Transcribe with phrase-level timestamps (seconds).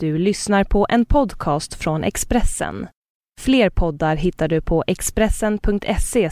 [0.00, 2.86] Du lyssnar på en podcast från Expressen.
[3.40, 6.30] Fler poddar hittar du på expressen.se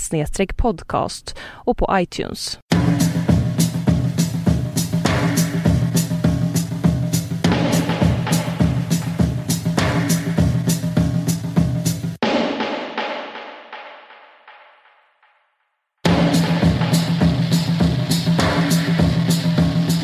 [0.56, 2.58] podcast och på iTunes.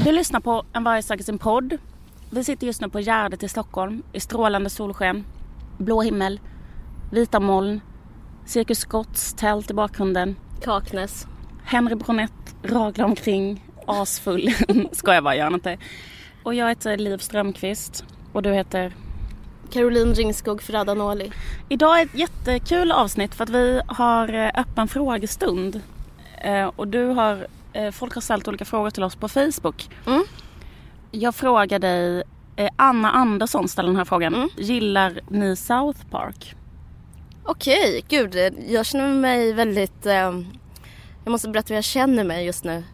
[0.04, 1.78] Du lyssnar på En varje sak i sin podd.
[2.34, 5.24] Vi sitter just nu på Gärdet i Stockholm i strålande solsken,
[5.78, 6.40] blå himmel,
[7.10, 7.80] vita moln,
[8.46, 10.36] Cirkus Scotts tält i bakgrunden.
[10.62, 11.26] Kaknäs.
[11.64, 14.50] Henry Bronett raglar omkring, asfull.
[14.92, 15.78] Ska jag bara, gör inte.
[16.42, 18.92] Och jag heter Liv Strömqvist och du heter?
[19.70, 21.16] Caroline Ringskog Ferrada
[21.68, 25.80] Idag är ett jättekul avsnitt för att vi har eh, öppen frågestund.
[26.38, 29.88] Eh, och du har, eh, folk har ställt olika frågor till oss på Facebook.
[30.06, 30.24] Mm.
[31.14, 32.22] Jag frågar dig,
[32.76, 34.34] Anna Andersson ställer den här frågan.
[34.34, 34.48] Mm.
[34.56, 36.54] Gillar ni South Park?
[37.44, 38.36] Okej, gud.
[38.68, 40.06] Jag känner mig väldigt...
[40.06, 40.40] Eh,
[41.24, 42.84] jag måste berätta hur jag känner mig just nu.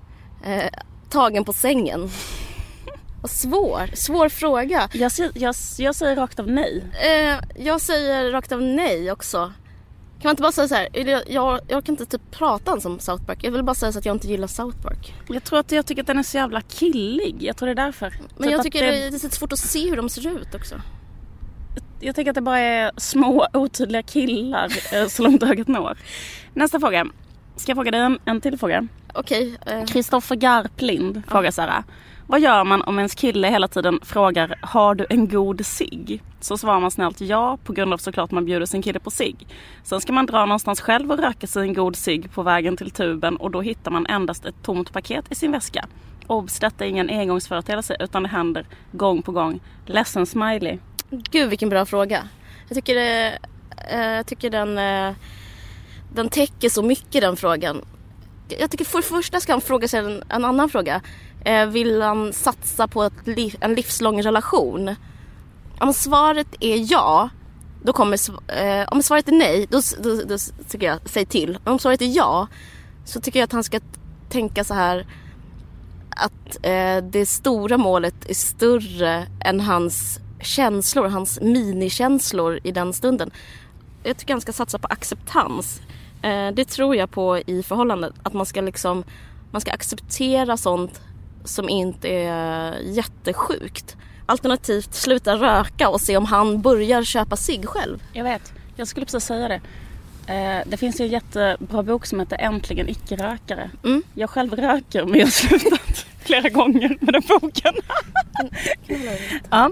[0.44, 0.68] Eh,
[1.10, 2.10] tagen på sängen.
[3.22, 4.88] Vad svår, svår fråga.
[4.92, 6.84] Jag, jag, jag säger rakt av nej.
[7.02, 9.52] Eh, jag säger rakt av nej också.
[10.20, 12.84] Kan man inte bara säga så här, jag, jag, jag kan inte typ prata ens
[12.84, 13.38] om South Park.
[13.42, 15.14] Jag vill bara säga så att jag inte gillar South Park.
[15.28, 17.36] Jag tror att jag tycker att den är så jävla killig.
[17.40, 18.14] Jag tror det är därför.
[18.36, 18.90] Men typ jag tycker det...
[18.90, 20.74] det är lite svårt att se hur de ser ut också.
[22.00, 25.98] Jag tänker att det bara är små otydliga killar eh, så långt ögat når.
[26.54, 27.06] Nästa fråga.
[27.56, 28.88] Ska jag fråga dig en, en till fråga?
[29.14, 29.56] Okej.
[29.62, 30.40] Okay, Kristoffer uh...
[30.40, 31.30] Garplind ja.
[31.30, 31.82] frågar så här.
[32.30, 36.22] Vad gör man om ens kille hela tiden frågar Har du en god sig?
[36.40, 39.36] Så svarar man snällt ja på grund av såklart man bjuder sin kille på sig.
[39.82, 42.90] Sen ska man dra någonstans själv och röka sig en god sig på vägen till
[42.90, 45.86] tuben och då hittar man endast ett tomt paket i sin väska.
[46.26, 46.58] Obs!
[46.58, 49.60] Detta är ingen engångsföreteelse utan det händer gång på gång.
[49.86, 50.78] Ledsen smiley.
[51.10, 52.22] Gud vilken bra fråga.
[52.68, 53.38] Jag tycker, det,
[53.90, 55.14] eh, jag tycker den, eh,
[56.14, 57.84] den täcker så mycket den frågan.
[58.60, 61.02] Jag tycker för det första ska han fråga sig en, en annan fråga.
[61.44, 64.94] Eh, vill han satsa på liv, en livslång relation?
[65.80, 67.28] Om svaret är ja,
[67.82, 68.18] då kommer,
[68.62, 70.36] eh, om svaret är nej, då, då, då
[70.68, 71.58] tycker jag, säg till.
[71.64, 72.46] Om svaret är ja,
[73.04, 73.80] så tycker jag att han ska
[74.28, 75.06] tänka så här
[76.10, 83.30] att eh, det stora målet är större än hans känslor, hans minikänslor i den stunden.
[84.02, 85.80] Jag tycker han ska satsa på acceptans.
[86.22, 88.14] Eh, det tror jag på i förhållandet.
[88.22, 89.04] Att man ska liksom
[89.50, 91.00] man ska acceptera sånt
[91.48, 93.96] som inte är jättesjukt.
[94.26, 98.02] Alternativt sluta röka och se om han börjar köpa sig själv.
[98.12, 99.60] Jag vet, jag skulle precis säga det.
[100.28, 103.70] Eh, det finns ju en jättebra bok som heter Äntligen icke-rökare.
[103.84, 104.02] Mm.
[104.14, 107.74] Jag själv röker men jag har slutat flera gånger med den boken.
[109.50, 109.70] ja.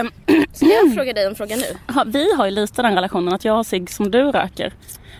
[0.00, 0.10] Um,
[0.52, 1.76] Ska jag fråga dig en fråga nu?
[1.86, 4.72] Ja, vi har ju lite den relationen att jag har sig som du röker.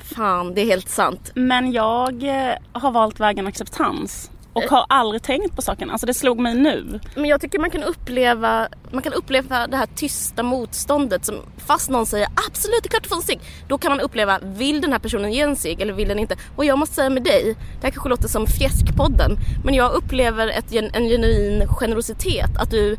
[0.02, 1.32] Fan, det är helt sant.
[1.34, 4.30] Men jag eh, har valt vägen acceptans.
[4.52, 5.90] Och har aldrig tänkt på saken.
[5.90, 7.00] Alltså det slog mig nu.
[7.14, 11.90] Men jag tycker man kan uppleva, man kan uppleva det här tysta motståndet som fast
[11.90, 13.40] någon säger absolut det är klart du får en cigg.
[13.68, 16.36] Då kan man uppleva, vill den här personen ge en cigg eller vill den inte?
[16.56, 20.48] Och jag måste säga med dig, det här kanske låter som Fjäskpodden, men jag upplever
[20.48, 22.56] ett, en genuin generositet.
[22.56, 22.96] Att du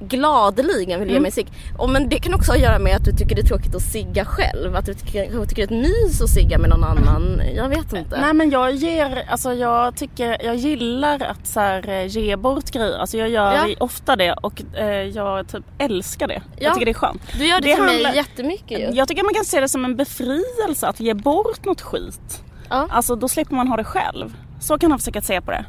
[0.00, 1.22] gladeligen vill ge mm.
[1.22, 1.46] mig cigg.
[1.78, 3.74] Och men det kan också ha att göra med att du tycker det är tråkigt
[3.74, 4.76] att sigga själv.
[4.76, 7.42] Att du tycker, tycker det är ett mys att sigga med någon annan.
[7.54, 8.20] Jag vet inte.
[8.20, 12.70] Nej men jag ger, alltså jag tycker, jag gillar att så här, eh, ge bort
[12.70, 12.98] grejer.
[12.98, 13.74] Alltså jag gör ja.
[13.80, 16.42] ofta det och eh, jag typ älskar det.
[16.56, 16.64] Ja.
[16.64, 17.22] Jag tycker det är skönt.
[17.38, 18.90] Du gör det, det handlar, mig jättemycket ju.
[18.92, 22.42] Jag tycker man kan se det som en befrielse att ge bort något skit.
[22.68, 22.86] Ja.
[22.90, 24.34] Alltså då slipper man ha det själv.
[24.60, 25.64] Så kan han försöka se på det.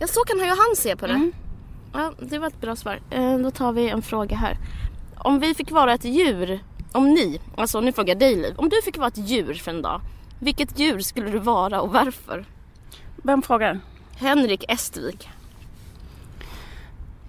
[0.00, 1.12] Ja så kan ju han se på det.
[1.12, 1.32] Mm.
[1.92, 3.00] Ja, det var ett bra svar.
[3.10, 4.56] Eh, då tar vi en fråga här.
[5.18, 6.60] Om vi fick vara ett djur,
[6.92, 8.54] om ni, alltså nu frågar jag dig Liv.
[8.56, 10.00] Om du fick vara ett djur för en dag,
[10.38, 12.44] vilket djur skulle du vara och varför?
[13.16, 13.80] Vem frågar?
[14.16, 15.28] Henrik Estvik.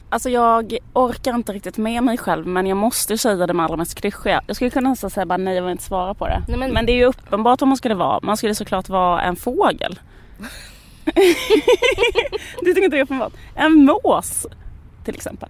[0.09, 3.77] Alltså jag orkar inte riktigt med mig själv men jag måste säga det med allra
[3.77, 4.41] mest klyschiga.
[4.47, 6.43] Jag skulle kunna nästan säga bara nej jag vill inte svara på det.
[6.47, 6.73] Nej, men...
[6.73, 8.19] men det är ju uppenbart vad man skulle vara.
[8.23, 9.99] Man skulle såklart vara en fågel.
[12.61, 13.33] du tycker inte det är uppenbart?
[13.55, 14.47] En mås
[15.03, 15.49] till exempel.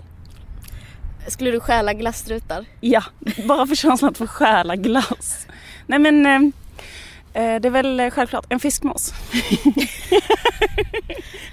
[1.28, 2.66] Skulle du stjäla glasstrutar?
[2.80, 3.04] Ja,
[3.48, 5.48] bara för känslan att få stjäla glass.
[5.88, 6.42] Nej men eh,
[7.44, 9.14] eh det är väl självklart en fiskmås.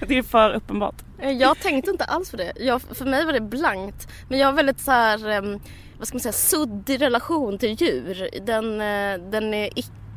[0.06, 0.95] det är för uppenbart.
[1.41, 2.53] Jag tänkte inte alls på det.
[2.61, 4.09] Jag, för mig var det blankt.
[4.29, 5.59] Men jag har väldigt så här, eh,
[5.99, 8.29] vad ska man säga, suddig relation till djur.
[8.47, 10.07] Den, eh, den är icke Eh,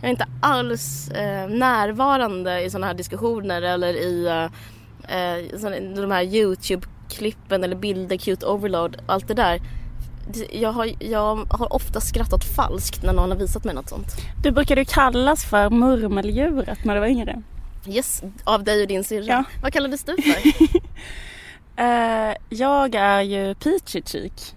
[0.00, 5.62] jag är inte alls eh, närvarande i sådana här diskussioner eller i eh,
[5.94, 9.60] de här Youtube klippen eller bilder, cute overload, allt det där.
[10.52, 14.06] Jag har, jag har ofta skrattat falskt när någon har visat mig något sånt.
[14.42, 17.42] Du brukade ju kallas för murmeldjuret när du var yngre.
[17.88, 19.24] Yes, av dig och din syrra.
[19.26, 19.44] Ja.
[19.62, 20.76] Vad kallades du för?
[21.78, 24.55] Eh, jag är ju peachy cheek.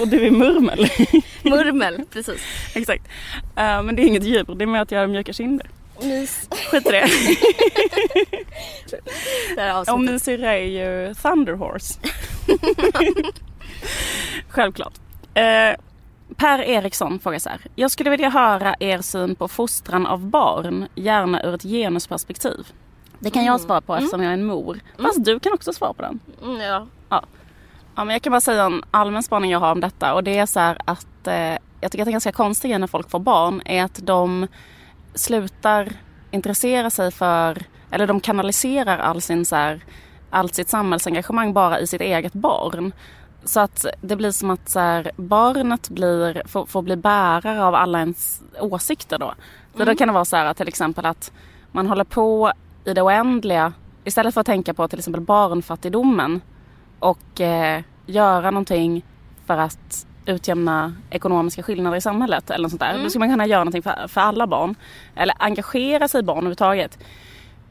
[0.00, 0.88] Och du är murmel.
[1.42, 2.42] Murmel, precis.
[2.74, 3.08] Exakt.
[3.56, 5.66] Eh, men det är inget djur, det är mer att jag har mjuka kinder.
[6.02, 6.48] Mys.
[6.70, 7.08] Skit i det.
[9.56, 12.00] Det Och min syrra är ju Thunder Horse.
[14.48, 14.92] Självklart.
[15.34, 15.74] Eh,
[16.36, 17.60] per Eriksson frågar så här.
[17.74, 22.66] Jag skulle vilja höra er syn på fostran av barn, gärna ur ett genusperspektiv.
[23.18, 24.80] Det kan jag svara på eftersom jag är en mor.
[24.98, 26.20] Fast du kan också svara på den.
[26.42, 26.86] Mm, ja.
[27.08, 27.24] Ja,
[28.04, 30.46] men jag kan bara säga en allmän spaning jag har om detta och det är
[30.46, 33.62] så här att eh, jag tycker att det är ganska konstigt när folk får barn
[33.64, 34.46] är att de
[35.14, 35.92] slutar
[36.30, 39.80] intressera sig för, eller de kanaliserar all sin så här,
[40.30, 42.92] allt sitt samhällsengagemang bara i sitt eget barn.
[43.44, 47.74] Så att det blir som att så här, barnet blir, får, får bli bärare av
[47.74, 49.34] alla ens åsikter då.
[49.76, 51.32] Så då kan det vara så här till exempel att
[51.72, 52.52] man håller på
[52.84, 53.72] i det oändliga
[54.04, 56.40] istället för att tänka på till exempel barnfattigdomen
[56.98, 59.04] och eh, göra någonting
[59.46, 63.02] för att utjämna ekonomiska skillnader i samhället eller något sånt där.
[63.02, 64.74] Då ska man kunna göra någonting för, för alla barn.
[65.14, 66.98] Eller engagera sig i barn överhuvudtaget.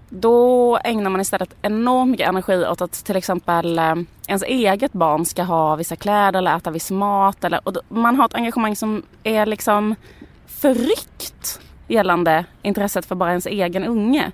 [0.09, 3.95] Då ägnar man istället enormt mycket energi åt att till exempel eh,
[4.27, 7.44] ens eget barn ska ha vissa kläder eller äta viss mat.
[7.44, 9.95] Eller, och då, man har ett engagemang som är liksom
[10.47, 14.31] förryckt gällande intresset för bara ens egen unge.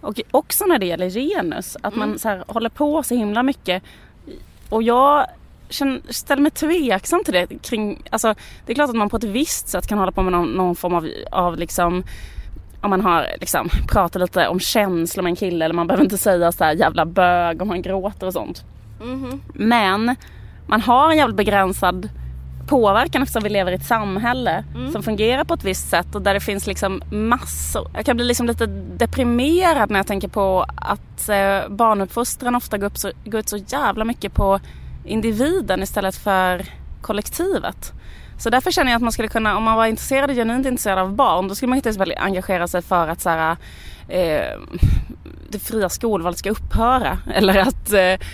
[0.00, 3.82] Och också när det gäller genus, att man så här, håller på så himla mycket.
[4.68, 5.26] Och jag
[5.68, 8.34] känner, ställer mig tveksam till det kring, alltså
[8.66, 10.76] det är klart att man på ett visst sätt kan hålla på med någon, någon
[10.76, 12.04] form av, av liksom
[12.80, 16.18] om man har liksom pratat lite om känslor med en kille eller man behöver inte
[16.18, 18.64] säga så här jävla bög om man gråter och sånt.
[19.00, 19.42] Mhm.
[19.54, 20.16] Men
[20.66, 22.08] man har en jävligt begränsad
[22.64, 26.34] påverkan eftersom vi lever i ett samhälle som fungerar på ett visst sätt och där
[26.34, 27.90] det finns liksom massor.
[27.94, 28.66] Jag kan bli liksom lite
[28.96, 33.56] deprimerad när jag tänker på att eh, barnuppfostran ofta går, upp så, går ut så
[33.56, 34.60] jävla mycket på
[35.04, 36.64] individen istället för
[37.00, 37.92] kollektivet.
[38.38, 41.12] Så därför känner jag att man skulle kunna, om man var intresserad, genuint intresserad av
[41.12, 43.56] barn, då skulle man exempel engagera sig för att så här,
[44.08, 44.58] eh,
[45.48, 47.18] det fria skolvalet ska upphöra.
[47.34, 48.26] Eller att eh,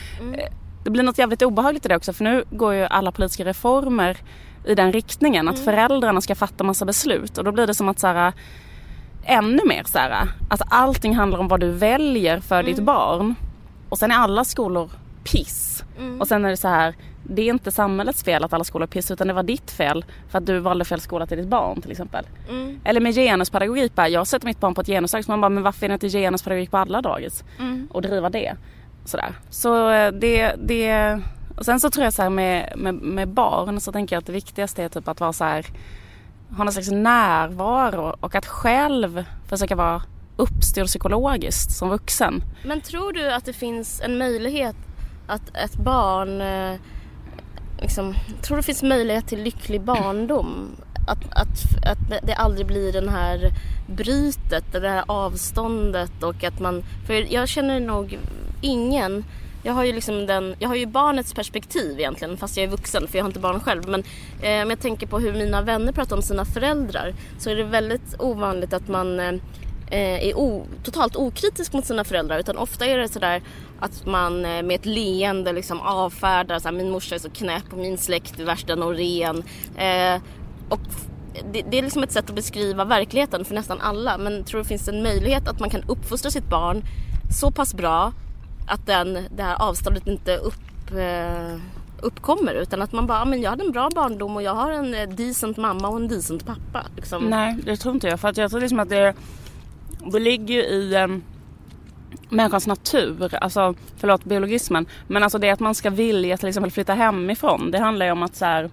[0.91, 4.17] det blir något jävligt obehagligt i det också för nu går ju alla politiska reformer
[4.65, 7.99] i den riktningen att föräldrarna ska fatta massa beslut och då blir det som att
[7.99, 8.33] så här,
[9.25, 13.35] ännu mer så här, att allting handlar om vad du väljer för ditt barn
[13.89, 14.91] och sen är alla skolor
[15.25, 15.85] piss
[16.21, 18.91] och sen är det så här det är inte samhällets fel att alla skolor är
[18.91, 21.83] piss utan det var ditt fel för att du valde fel skola till ditt barn
[21.83, 22.27] till exempel.
[22.49, 22.81] Mm.
[22.85, 25.87] Eller med genuspedagogik bara, jag sätter mitt barn på ett genusdagis man bara men varför
[25.87, 27.45] är det inte genuspedagogik på alla dagis?
[27.59, 27.89] Mm.
[27.91, 28.57] Och driva det.
[29.05, 29.35] Sådär.
[29.51, 31.21] Så eh, det, det
[31.57, 34.27] och sen så tror jag så här med, med, med barn så tänker jag att
[34.27, 35.67] det viktigaste är typ att vara så här
[36.57, 40.03] ha någon slags närvaro och att själv försöka vara
[40.37, 42.43] uppstyrd psykologiskt som vuxen.
[42.65, 44.77] Men tror du att det finns en möjlighet
[45.27, 46.81] att ett barn eh,
[47.79, 50.77] liksom, tror du det finns möjlighet till lycklig barndom?
[51.07, 53.51] Att, att, att det aldrig blir den här
[53.87, 58.19] brytet, det här avståndet och att man, för jag känner nog
[58.61, 59.25] ingen
[59.63, 63.09] jag har ju liksom den, jag har ju barnets perspektiv egentligen fast jag är vuxen
[63.09, 63.89] för jag har inte barn själv.
[63.89, 64.05] Men
[64.43, 67.65] eh, om jag tänker på hur mina vänner pratar om sina föräldrar så är det
[67.65, 69.35] väldigt ovanligt att man eh,
[69.91, 73.43] eh är o, totalt okritisk mot sina föräldrar utan ofta är det sådär
[73.81, 77.79] att man eh, med ett leende liksom avfärdar såhär, min morsa är så knäpp och
[77.79, 79.43] min släkt är värsta Norén.
[79.77, 80.21] Eh,
[80.69, 80.81] och
[81.53, 84.63] det, det är liksom ett sätt att beskriva verkligheten för nästan alla men tror du
[84.63, 86.83] det finns en möjlighet att man kan uppfostra sitt barn
[87.31, 88.13] så pass bra
[88.71, 91.61] att den, det här avståndet inte upp, eh,
[92.01, 94.95] uppkommer utan att man bara, men jag hade en bra barndom och jag har en
[94.95, 96.87] eh, decent mamma och en decent pappa.
[96.97, 97.25] Liksom.
[97.25, 98.21] Nej, det tror inte jag.
[98.21, 99.15] För att jag tror liksom att det,
[100.13, 101.23] det ligger ju i um,
[102.29, 103.35] människans natur.
[103.35, 104.87] Alltså, förlåt biologismen.
[105.07, 107.71] Men alltså det att man ska vilja till liksom exempel flytta hemifrån.
[107.71, 108.71] Det handlar ju om att så här,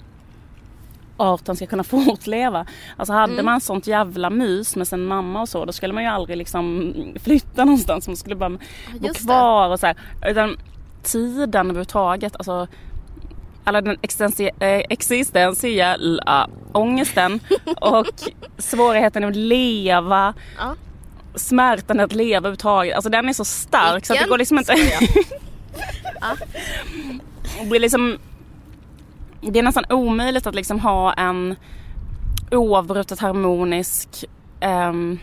[1.17, 2.65] arten ska kunna fortleva.
[2.97, 6.09] Alltså hade man sånt jävla mys med sin mamma och så då skulle man ju
[6.09, 6.93] aldrig liksom
[7.23, 8.07] flytta någonstans.
[8.07, 8.57] Man skulle bara bo
[9.01, 9.25] just det.
[9.25, 9.95] kvar och så här.
[10.27, 10.57] Utan
[11.03, 12.35] tiden överhuvudtaget.
[12.35, 12.67] Alltså
[13.63, 13.97] alla den
[14.59, 17.39] eh, existentiella ångesten
[17.81, 18.07] och
[18.57, 20.75] svårigheten att leva, Ja.
[21.35, 22.95] smärtan att leva överhuvudtaget.
[22.95, 24.29] Alltså den är så stark så att det Vilken?
[24.29, 24.73] går liksom inte...
[27.61, 28.17] det blir liksom...
[29.41, 31.55] Det är nästan omöjligt att liksom ha en
[32.51, 34.25] oavbrutet harmonisk
[34.59, 35.19] ehm,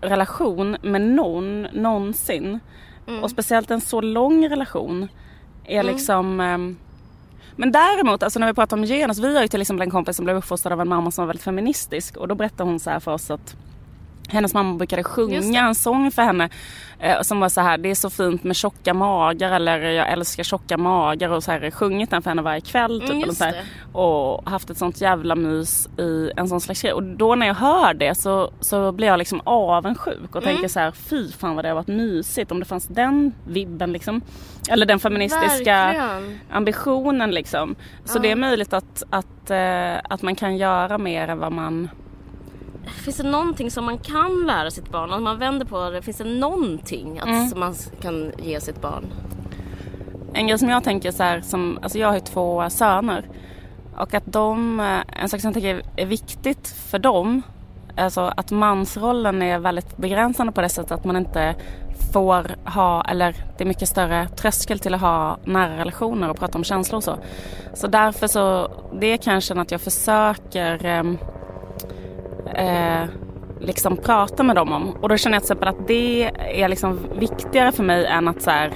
[0.00, 2.58] relation med någon någonsin.
[3.22, 5.08] Och speciellt en så lång relation
[5.64, 6.76] är liksom ehm,
[7.56, 10.16] men däremot, alltså när vi pratar om genus, vi har ju till exempel en kompis
[10.16, 12.16] som blev uppfostrad av en mamma som var väldigt feministisk.
[12.16, 13.56] Och då berättade hon så här för oss att
[14.28, 16.48] hennes mamma brukade sjunga en sång för henne
[16.98, 20.42] eh, som var så här, det är så fint med tjocka magar eller jag älskar
[20.44, 23.10] tjocka magar och så här sjungit den för henne varje kväll typ.
[23.10, 23.62] Mm, eller så här,
[23.92, 26.92] och haft ett sånt jävla mys i en sån slags grej.
[26.92, 30.54] Och då när jag hör det så, så blir jag liksom avundsjuk och Mm.
[30.54, 33.92] tänker så här, fy fan vad det har varit mysigt om det fanns den vibben
[33.92, 34.20] liksom.
[34.70, 36.38] Eller den feministiska Verkligen.
[36.50, 37.74] ambitionen liksom.
[38.04, 38.22] Så Ja.
[38.22, 41.88] det är möjligt att, att, eh, att man kan göra mer än vad man
[42.86, 45.12] Finns det någonting som man kan lära sitt barn?
[45.12, 47.48] Om man vänder på det, finns det någonting att, Mm.
[47.48, 49.04] som man kan ge sitt barn?
[50.32, 53.28] En grej som jag tänker så här, som, alltså jag har ju två söner.
[53.96, 57.42] Och att de, eh, en sak som jag tänker är viktigt för dem,
[57.96, 61.54] alltså att mansrollen är väldigt begränsande på det sättet att man inte
[62.12, 66.58] får ha, eller det är mycket större tröskel till att ha nära relationer och prata
[66.58, 67.16] om känslor och så.
[67.74, 68.68] Så därför så,
[69.00, 71.18] det är kanske att jag försöker ehm,
[72.54, 73.04] eh,
[73.60, 74.90] liksom prata med dem om.
[74.90, 76.24] Och då känner jag till exempel att det
[76.62, 78.72] är liksom viktigare för mig än att så här,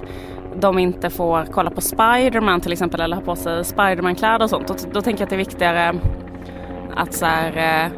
[0.61, 4.69] de inte får kolla på Spiderman till exempel eller ha på sig Spiderman-kläder och sånt.
[4.69, 5.95] Då, då tänker jag att det är viktigare
[6.97, 7.93] att så här, eh,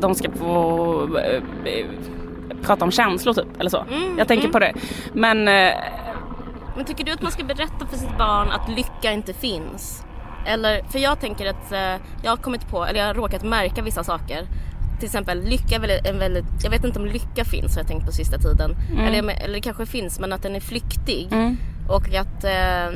[0.00, 1.86] de ska få eh, eh,
[2.62, 3.84] prata om känslor typ eller så.
[3.90, 4.52] Mm, jag tänker mm.
[4.52, 4.72] på det.
[5.12, 5.74] Men eh,
[6.76, 10.02] Men tycker du att man ska berätta för sitt barn att lycka inte finns?
[10.46, 13.82] Eller, för jag tänker att eh, jag har kommit på, eller jag har råkat märka
[13.82, 14.46] vissa saker.
[14.98, 18.06] Till exempel lycka är en väldigt, jag vet inte om lycka finns har jag tänkt
[18.06, 18.76] på sista tiden.
[18.98, 21.28] Eller, eller det kanske finns men att den är flyktig.
[21.32, 21.56] mm,
[21.88, 22.90] Och att eh,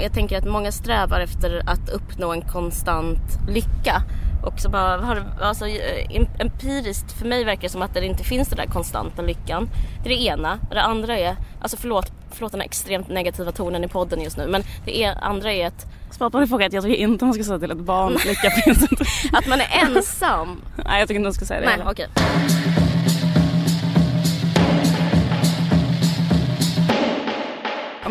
[0.00, 4.02] jag tänker att många strävar efter att uppnå en konstant lycka.
[4.42, 8.24] Och så bara, har, alltså, eh, empiriskt för mig verkar det som att det inte
[8.24, 9.70] finns den där konstanta lyckan.
[10.02, 10.58] Det är det ena.
[10.70, 14.46] Det andra är, alltså förlåt, förlåt den här extremt negativa tonen i podden just nu.
[14.46, 17.44] Men det är, andra är att, svar på din fråga jag tycker inte man ska
[17.44, 19.04] säga till ett barn lycka finns inte.
[19.32, 20.62] att man är ensam.
[20.76, 22.08] Nej jag tycker inte man ska säga det Nej, okej.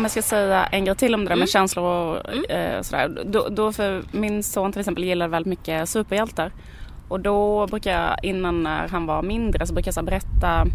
[0.02, 3.22] Om jag ska säga en grej till om det där med känslor och eh, sådär.
[3.24, 6.52] Då, då för min son till exempel gillar väldigt mycket superhjältar.
[7.08, 10.66] Och då brukar jag innan när han var mindre så brukar jag så berätta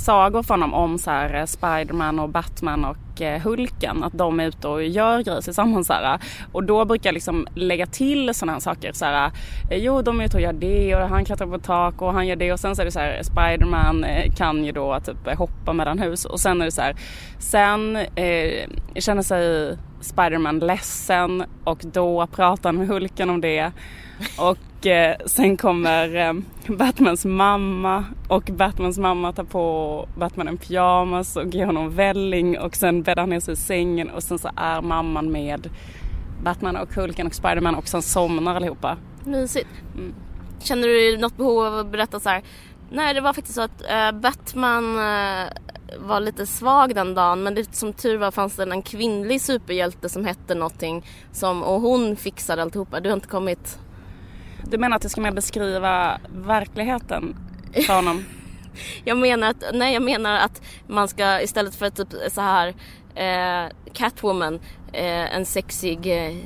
[0.00, 4.04] sagor för honom om så här, eh, Spiderman och Batman och eh, Hulken.
[4.04, 5.86] Att de är ute och gör grejer tillsammans.
[5.86, 6.18] Så här.
[6.52, 8.92] Och då brukar jag liksom lägga till sådana här saker.
[8.92, 9.30] Så här,
[9.70, 12.26] eh, jo, de är ute och gör det och han klättrar på tak och han
[12.26, 12.52] gör det.
[12.52, 16.24] Och sen så är det så här, Spiderman kan ju då typ hoppa mellan hus.
[16.24, 16.96] Och sen är det så här,
[17.38, 23.72] sen eh, känner sig Spiderman ledsen och då pratar han med Hulken om det.
[24.38, 26.32] Och eh, sen kommer eh,
[26.76, 32.76] Batmans mamma och Batmans mamma tar på Batman en pyjamas och ger honom välling och
[32.76, 35.70] sen bäddar han ner sig i sängen och sen så är mamman med
[36.42, 38.96] Batman och Hulken och Spiderman och sen somnar allihopa.
[39.24, 39.68] Mysigt.
[39.94, 40.14] Mm.
[40.60, 42.42] Känner du något behov av att berätta så här?
[42.90, 45.48] Nej, det var faktiskt så att eh, Batman eh,
[45.98, 50.08] var lite svag den dagen men det, som tur var fanns det en kvinnlig superhjälte
[50.08, 53.00] som hette någonting som, och hon fixade alltihopa.
[53.00, 53.78] Du har inte kommit...
[54.64, 57.36] Du menar att jag ska mer beskriva verkligheten
[57.86, 58.24] för honom?
[59.04, 62.74] Jag menar att, nej jag menar att man ska istället för typ så här
[63.14, 64.54] eh, Catwoman,
[64.92, 66.36] eh, en sexig eh,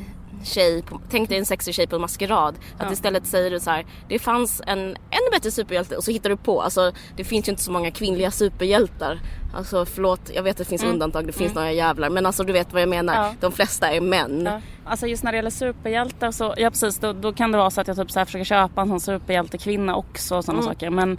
[0.44, 2.54] tjej, på, tänk dig en sexig tjej på en maskerad.
[2.78, 2.92] Att Ja.
[2.92, 6.36] istället säger du så här, det fanns en ännu bättre superhjälte och så hittar du
[6.36, 9.20] på, alltså det finns ju inte så många kvinnliga superhjältar.
[9.56, 12.52] Alltså förlåt, jag vet att det finns undantag, det finns några jävlar men alltså du
[12.52, 13.14] vet vad jag menar.
[13.14, 13.34] Ja.
[13.40, 14.42] De flesta är män.
[14.44, 14.60] Ja.
[14.84, 17.80] Alltså just när det gäller superhjältar så, ja precis, då, då kan det vara så
[17.80, 20.74] att jag typ så här försöker köpa en sån superhjältekvinna också och sådana Mm.
[20.74, 20.90] saker.
[20.90, 21.12] Men,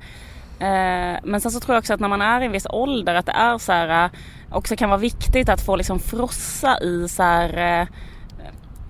[0.60, 3.16] eh, men sen så tror jag också att när man är i en viss ålder
[3.16, 4.12] att det är så här, eh,
[4.52, 7.88] också kan vara viktigt att få liksom frossa i så här eh,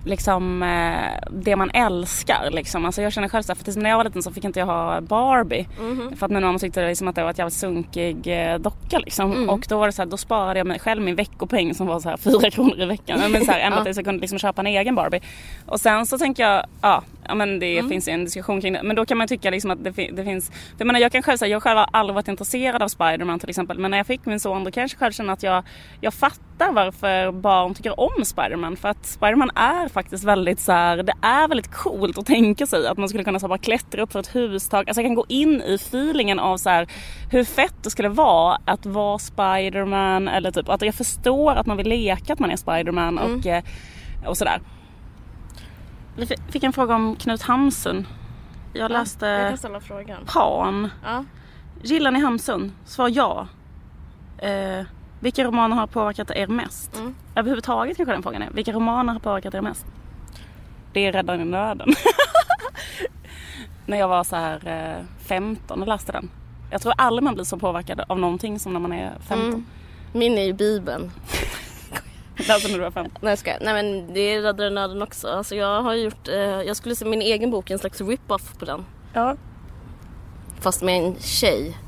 [0.04, 2.84] liksom eh, det man älskar liksom.
[2.86, 4.58] Alltså jag känner själv så här, för tills när jag var liten så fick inte
[4.58, 5.66] jag ha Barbie.
[5.80, 6.16] Mhm.
[6.16, 9.32] För att min mamma tyckte liksom att det var ett jävligt sunkig eh, docka liksom.
[9.32, 9.50] Mm.
[9.50, 12.00] Och då var det så här, då sparade jag mig själv min veckopeng som var
[12.00, 13.20] så här 4 kronor i veckan.
[13.32, 13.84] Men så här, ända Ja.
[13.84, 15.20] tills jag kunde liksom köpa en egen Barbie.
[15.66, 17.88] Och sen så tänker jag, ja, ja men det Mm.
[17.88, 18.82] finns ju en diskussion kring det.
[18.82, 21.12] Men då kan man tycka liksom att det, fi- det finns, för jag menar jag
[21.12, 23.78] kan själv säga, jag själv har aldrig varit intresserad av Spiderman till exempel.
[23.78, 25.64] Men när jag fick min son då kanske jag själv känner att jag,
[26.00, 28.76] jag fattar varför barn tycker om Spiderman.
[28.76, 32.86] För att Spiderman är faktiskt väldigt så här, det är väldigt coolt att tänka sig
[32.86, 34.88] att man skulle kunna så bara klättra upp för ett hustak.
[34.88, 36.86] Alltså jag kan gå in i feelingen av så här,
[37.30, 41.76] hur fett det skulle vara att vara Spiderman eller typ att jag förstår att man
[41.76, 43.62] vill leka att man är Spiderman och, eh,
[44.26, 44.60] och sådär.
[46.16, 48.06] Vi fi- fick en fråga om Knut Hamsun.
[48.72, 50.24] Jag läste Jag ställa frågan.
[50.26, 50.90] Pan.
[51.04, 51.24] Ja.
[51.82, 52.72] Gillar ni Hamsun?
[52.84, 53.46] Svar ja.
[54.38, 54.84] Eh,
[55.20, 56.96] Vilka romaner har påverkat er mest?
[56.98, 57.14] Mm.
[57.34, 58.50] Överhuvudtaget kanske den frågan är.
[58.50, 59.86] Vilka romaner har påverkat er mest?
[60.92, 61.88] Det är Räddaren i nöden.
[63.86, 64.68] när jag var så här
[64.98, 66.30] eh, 15 och läste den.
[66.70, 69.48] Jag tror aldrig man blir så påverkad av någonting som när man är 15.
[69.48, 69.64] Mm.
[70.12, 71.10] Min är ju Bibeln.
[72.36, 73.18] Läste när du var 15.
[73.22, 73.58] Nej jag skojar.
[73.62, 75.28] Nej men det är Räddare nöden också.
[75.28, 78.64] Alltså jag har gjort, eh, jag skulle se min egen bok, en slags rip-off på
[78.64, 78.84] den.
[79.12, 79.36] Ja.
[80.60, 81.78] Fast med en tjej.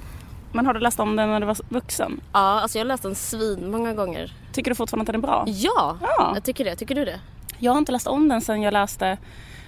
[0.53, 2.21] Men har du läst om den när du var vuxen?
[2.33, 4.33] Ja, alltså jag har läst den svin många gånger.
[4.53, 5.45] Tycker du fortfarande att den är bra?
[5.47, 6.33] Ja, Ja.
[6.35, 6.77] jag tycker det.
[6.77, 7.21] Tycker du det?
[7.59, 9.19] Jag har inte läst om den sen jag läste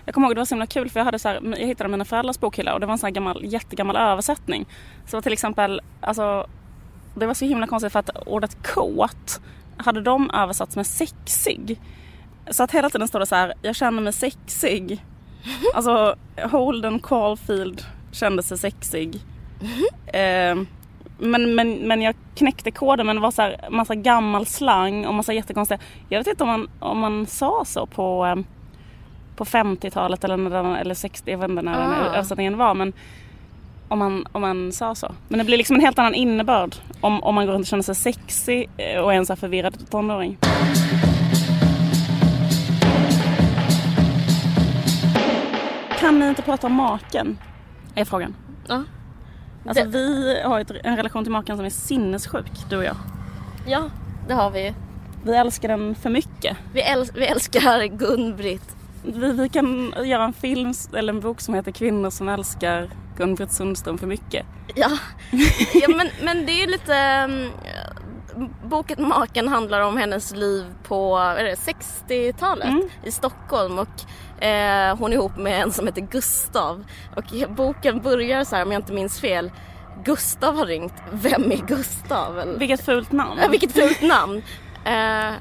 [0.04, 1.90] jag kommer ihåg det var så himla kul för jag, hade så här, jag hittade
[1.90, 4.66] mina föräldrars bokhylla och det var en sån här gammal, jättegammal översättning.
[5.06, 6.46] Så till exempel, alltså
[7.14, 9.40] det var så himla konstigt för att ordet kåt
[9.78, 11.80] hade de översatts med sexig.
[12.50, 15.04] Så att hela tiden står det så här, jag känner mig sexig.
[15.74, 16.14] Alltså
[16.50, 17.82] Holden Caulfield
[18.12, 19.14] kände sig sexig.
[20.06, 20.56] Eh,
[21.18, 25.14] men, men, men jag knäckte koden men det var så här massa gammal slang och
[25.14, 25.78] massa jättekonstiga.
[26.08, 28.36] Jag vet inte om man, om man sa så på, eh,
[29.36, 32.14] på 50-talet eller, när den- eller 60, jag vet inte när den Ah.
[32.14, 32.74] översättningen var.
[32.74, 32.92] Men
[33.88, 35.14] om man, om man sa så.
[35.28, 37.82] Men det blir liksom en helt annan innebörd om, om man går runt och känner
[37.82, 38.70] sig sexig
[39.02, 40.38] och är en så förvirrad tonåring.
[45.98, 47.38] Kan ni inte prata om maken?
[47.94, 48.34] Är frågan.
[48.68, 48.82] Ja.
[49.66, 52.96] Alltså Det- vi har ett, en relation till maken som är sinnessjuk, du och jag.
[53.66, 53.82] Ja,
[54.28, 54.72] det har vi ju.
[55.24, 56.56] Vi älskar den för mycket.
[56.72, 58.76] Vi, äls- vi älskar Gun-Britt.
[59.04, 63.52] Vi, vi kan göra en film eller en bok som heter Kvinnor som älskar Gun-Britt
[63.52, 64.46] Sundström för mycket.
[64.74, 64.90] Ja,
[65.74, 66.94] ja men, men det är lite...
[66.94, 67.50] mm,
[68.64, 72.88] boken Maken handlar om hennes liv på vad är det, 60-talet Mm.
[73.04, 76.84] i Stockholm och eh, hon är ihop med en som heter Gustav.
[77.16, 77.24] Och
[77.56, 79.50] boken börjar så här om jag inte minns fel.
[80.04, 80.94] Gustav har ringt.
[81.12, 82.54] Vem är Gustav?
[82.58, 83.38] Vilket fult namn.
[83.42, 84.42] Ja, vilket fult namn.
[84.84, 85.32] Eh,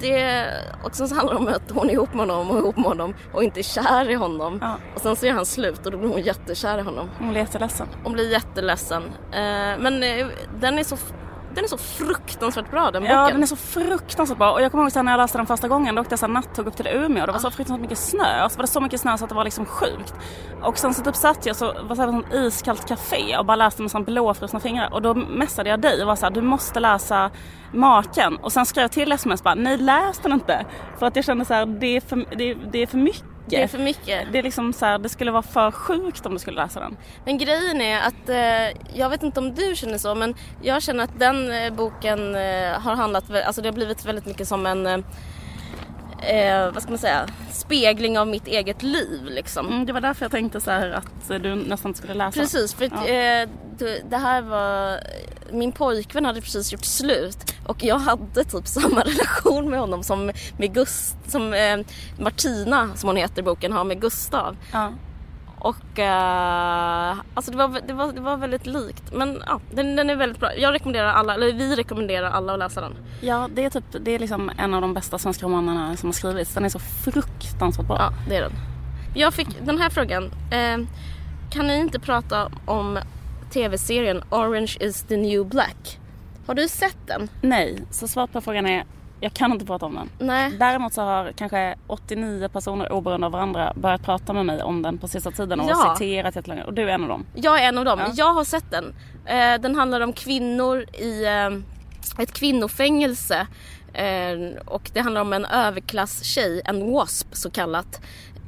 [0.00, 0.46] det,
[0.84, 2.84] och sen så handlar det om att hon är ihop med honom och ihop med
[2.84, 4.58] honom och inte är kär i honom.
[4.62, 4.76] Ja.
[4.94, 7.10] Och sen så är han slut och då blir hon jättekär i honom.
[7.18, 7.86] Hon blir jätteledsen.
[8.04, 9.02] Hon blir jätteledsen.
[9.32, 10.26] Eh, men eh,
[10.60, 10.96] den är så
[11.54, 13.16] den är så fruktansvärt bra den boken.
[13.16, 15.68] Ja den är så fruktansvärt bra och jag kommer ihåg när jag läste den första
[15.68, 18.44] gången då åkte jag nattåg upp till Umeå och det var så fruktansvärt mycket snö
[18.44, 20.14] och så var det så mycket snö så att det var liksom sjukt.
[20.62, 23.82] Och sen så typ satt jag så var på ett iskallt café och bara läste
[23.82, 26.80] med sån blåfrusna fingrar och då messade jag dig och var så här, du måste
[26.80, 27.30] läsa
[27.72, 30.66] Maken och sen skrev jag till sms bara nej läs den inte
[30.98, 33.37] för att jag kände så här det är för, det, det är för mycket.
[33.50, 34.32] Det är för mycket.
[34.32, 36.96] Det är liksom så här, det skulle vara för sjukt om du skulle läsa den.
[37.24, 41.04] Men grejen är att, eh, jag vet inte om du känner så, men jag känner
[41.04, 44.86] att den eh, boken eh, har handlat, alltså det har blivit väldigt mycket som en,
[44.86, 44.98] eh,
[46.22, 49.66] eh, vad ska man säga, spegling av mitt eget liv liksom.
[49.66, 52.40] Mm, det var därför jag tänkte så här att du nästan skulle läsa.
[52.40, 53.06] Precis, för Ja.
[53.08, 55.00] eh, det, det här var...
[55.52, 60.32] Min pojkvän hade precis gjort slut och jag hade typ samma relation med honom som
[60.58, 61.78] med Gust, som eh,
[62.18, 64.56] Martina, som hon heter i boken, har med Gustav.
[64.72, 64.92] Ja.
[65.60, 69.12] Och eh, alltså det var, det, var, det var väldigt likt.
[69.12, 70.56] Men ja, den, den är väldigt bra.
[70.56, 72.94] Jag rekommenderar alla, eller vi rekommenderar alla att läsa den.
[73.20, 76.12] Ja, det är, typ, det är liksom en av de bästa svenska romanerna som har
[76.12, 76.54] skrivits.
[76.54, 77.96] Den är så fruktansvärt bra.
[77.98, 78.52] Ja, det är den.
[79.14, 80.24] Jag fick den här frågan.
[80.24, 80.78] Eh,
[81.50, 82.98] kan ni inte prata om
[83.50, 85.98] tv-serien Orange is the new black?
[86.46, 87.28] Har du sett den?
[87.40, 88.84] Nej, så svaret på frågan är
[89.20, 90.08] jag kan inte prata om den.
[90.18, 90.50] Nej.
[90.58, 94.98] Däremot så har kanske 89 personer oberoende av varandra börjat prata med mig om den
[94.98, 95.94] på sista tiden och Ja.
[95.98, 96.64] citerat jättelänge.
[96.64, 97.26] Och du är en av dem.
[97.34, 97.98] Jag är en av dem.
[98.06, 98.12] Ja.
[98.14, 98.94] Jag har sett den.
[99.26, 103.46] Eh, den handlar om kvinnor i eh, ett kvinnofängelse.
[103.92, 108.00] Eh, och det handlar om en överklasstjej, en WASP så kallat.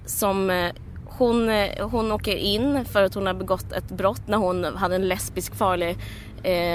[0.07, 0.71] Som
[1.19, 5.09] hon, hon åker in för att hon har begått ett brott när hon hade en
[5.09, 5.97] lesbisk farlig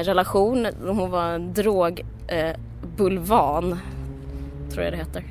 [0.03, 0.67] relation.
[0.86, 2.01] Hon var drog
[2.85, 3.79] bulvan
[4.71, 5.23] tror jag det heter.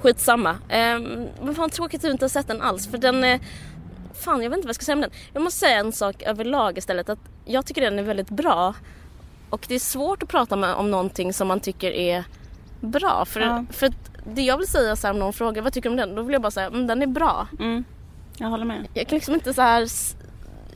[0.00, 0.50] Skitsamma.
[0.50, 0.98] Eh,
[1.42, 3.40] men fan tråkigt att du inte har sett den alls för den eh,
[4.14, 5.10] Fan jag vet inte vad jag ska säga om den.
[5.32, 8.74] Jag måste säga en sak överlag istället att jag tycker den är väldigt bra.
[9.50, 12.24] Och det är svårt att prata med, om någonting som man tycker är
[12.80, 13.24] bra.
[13.24, 13.64] För, Ja.
[13.70, 13.90] för
[14.34, 16.14] det jag vill säga så här, om någon frågar vad tycker du om den?
[16.14, 17.48] Då vill jag bara säga mm, den är bra.
[17.60, 17.84] Mm.
[18.36, 18.88] Jag håller med.
[18.94, 19.86] Jag kan liksom inte så här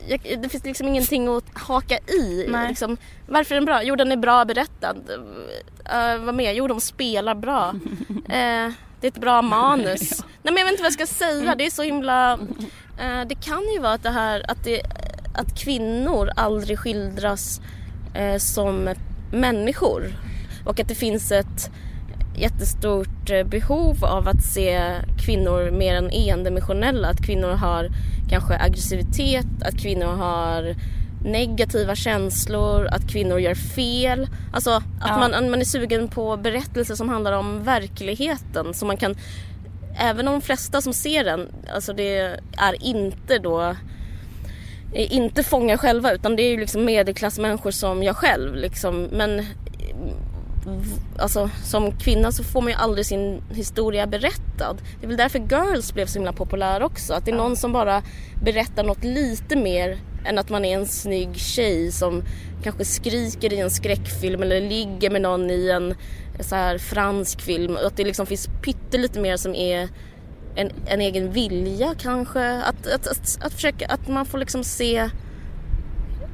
[0.07, 2.47] jag, det finns liksom ingenting att haka i.
[2.67, 3.83] Liksom, varför är den bra?
[3.83, 4.95] Jo den är bra berättad.
[5.93, 6.53] Uh, vad mer?
[6.53, 7.75] Jo de spelar bra.
[8.29, 10.23] Eh, det är ett bra manus.
[10.43, 11.55] Nej men jag vet inte vad jag ska säga.
[11.55, 12.33] Det är så himla...
[12.99, 14.81] eh, det kan ju vara att det här att, det,
[15.35, 17.61] att kvinnor aldrig skildras
[18.39, 18.93] som
[19.31, 20.13] människor.
[20.65, 21.71] Och att det finns ett
[22.37, 24.93] jättestort eh, behov av att se
[25.25, 27.07] kvinnor mer än endimensionella.
[27.07, 27.89] Att kvinnor har
[28.29, 30.75] kanske aggressivitet, att kvinnor har
[31.25, 34.27] negativa känslor, att kvinnor gör fel.
[34.53, 35.17] Alltså att Ja.
[35.17, 38.73] man, man är sugen på berättelser som handlar om verkligheten.
[38.73, 39.15] Så man kan,
[39.99, 42.17] även om de flesta som ser den, alltså det
[42.57, 43.75] är inte då
[44.93, 49.03] är inte fångar själva utan det är ju liksom medelklassmänniskor som jag själv liksom.
[49.11, 49.45] Men
[51.19, 54.77] alltså, som kvinna så får man ju aldrig sin historia berättad.
[54.99, 57.13] Det är väl därför Girls blev så himla populär också.
[57.13, 58.03] Att det är någon som bara
[58.43, 62.23] berättar något lite mer än att man är en snygg tjej som
[62.63, 65.95] kanske skriker i en skräckfilm eller ligger med någon i en
[66.39, 67.77] så här fransk film.
[67.85, 69.89] Att det liksom finns pyttelite mer som är
[70.55, 72.51] en, en egen vilja kanske.
[72.51, 75.09] Att, att, att, att försöka, att man får liksom se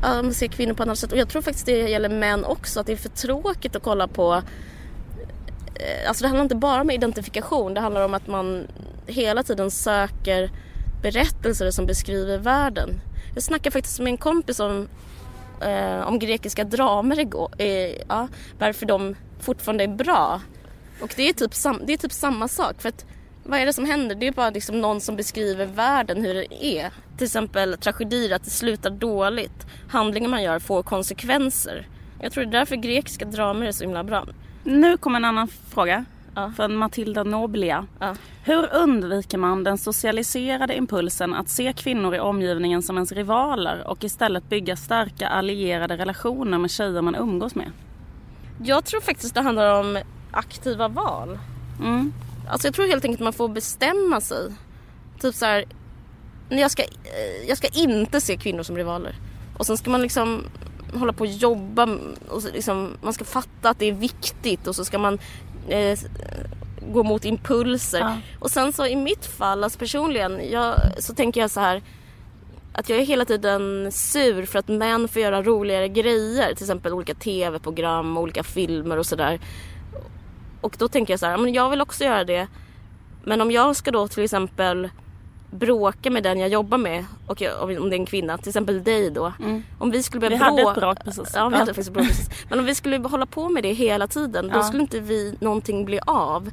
[0.03, 1.11] man ser kvinnor på ett annat sätt.
[1.11, 2.79] Och jag tror faktiskt det gäller män också.
[2.79, 4.33] Att det är för tråkigt att kolla på.
[5.75, 7.73] Eh, alltså det handlar inte bara om identifikation.
[7.73, 8.67] Det handlar om att man
[9.07, 10.49] hela tiden söker
[11.01, 12.89] berättelser som beskriver världen.
[13.33, 14.87] Jag snackade faktiskt med en kompis om,
[15.61, 17.49] eh, om grekiska dramer igår.
[17.57, 18.27] Eh, ja,
[18.59, 20.41] varför de fortfarande är bra.
[21.01, 22.81] Och det är, typ sam, det är typ samma sak.
[22.81, 23.05] För att
[23.43, 24.15] vad är det som händer?
[24.15, 26.91] Det är bara liksom någon som beskriver världen hur det är.
[27.17, 29.65] Till exempel tragedier, att det slutar dåligt.
[29.89, 31.87] Handlingar man gör får konsekvenser.
[32.21, 34.25] Jag tror det är därför grekiska dramer är så himla bra.
[34.63, 36.05] Nu kommer en annan fråga.
[36.35, 36.51] Ja.
[36.55, 37.87] Från Matilda Noblia.
[37.99, 38.15] Ja.
[38.43, 44.03] Hur undviker man den socialiserade impulsen att se kvinnor i omgivningen som ens rivaler och
[44.03, 47.71] istället bygga starka allierade relationer med tjejer man umgås med?
[48.63, 49.99] Jag tror faktiskt det handlar om
[50.31, 51.39] aktiva val.
[51.79, 52.13] Mm.
[52.47, 54.51] Alltså jag tror helt enkelt man får bestämma sig.
[55.21, 55.65] Typ så här,
[56.49, 59.15] jag ska, eh, jag ska inte se kvinnor som rivaler.
[59.57, 60.43] Och sen ska man liksom
[60.93, 61.97] hålla på och jobba
[62.29, 65.19] och liksom, man ska fatta att det är viktigt och så ska man
[65.67, 65.99] eh,
[66.93, 67.99] gå mot impulser.
[67.99, 68.17] Ja.
[68.39, 71.81] Och sen så i mitt fall, alltså personligen, jag, så tänker jag så här
[72.73, 76.53] att jag är hela tiden sur för att män får göra roligare grejer.
[76.53, 79.39] Till exempel olika tv-program, olika filmer och sådär.
[80.63, 82.47] Och då tänker jag så här, men jag vill också göra det.
[83.23, 84.89] Men om jag ska då till exempel
[85.51, 88.83] bråka med den jag jobbar med, och jag, om det är en kvinna, till exempel
[88.83, 89.33] dig då.
[89.39, 89.63] Mm.
[89.79, 91.31] Om vi skulle börja Vi hade ett bråk precis.
[91.35, 92.29] Ja, vi hade faktiskt ett bråk precis.
[92.49, 94.63] Men om vi skulle hålla på med det hela tiden, då Ja.
[94.63, 96.51] skulle inte vi någonting bli av.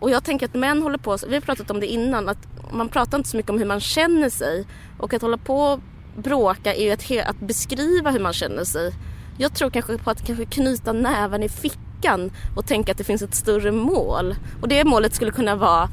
[0.00, 2.88] Och jag tänker att män håller på, vi har pratat om det innan, att man
[2.88, 4.66] pratar inte så mycket om hur man känner sig.
[4.98, 5.80] Och att hålla på och
[6.16, 8.92] bråka är ju att, att beskriva hur man känner sig.
[9.38, 11.80] Jag tror kanske på att kanske knyta näven i fickan
[12.56, 14.34] och tänka att det finns ett större mål.
[14.62, 15.88] Och det målet skulle kunna vara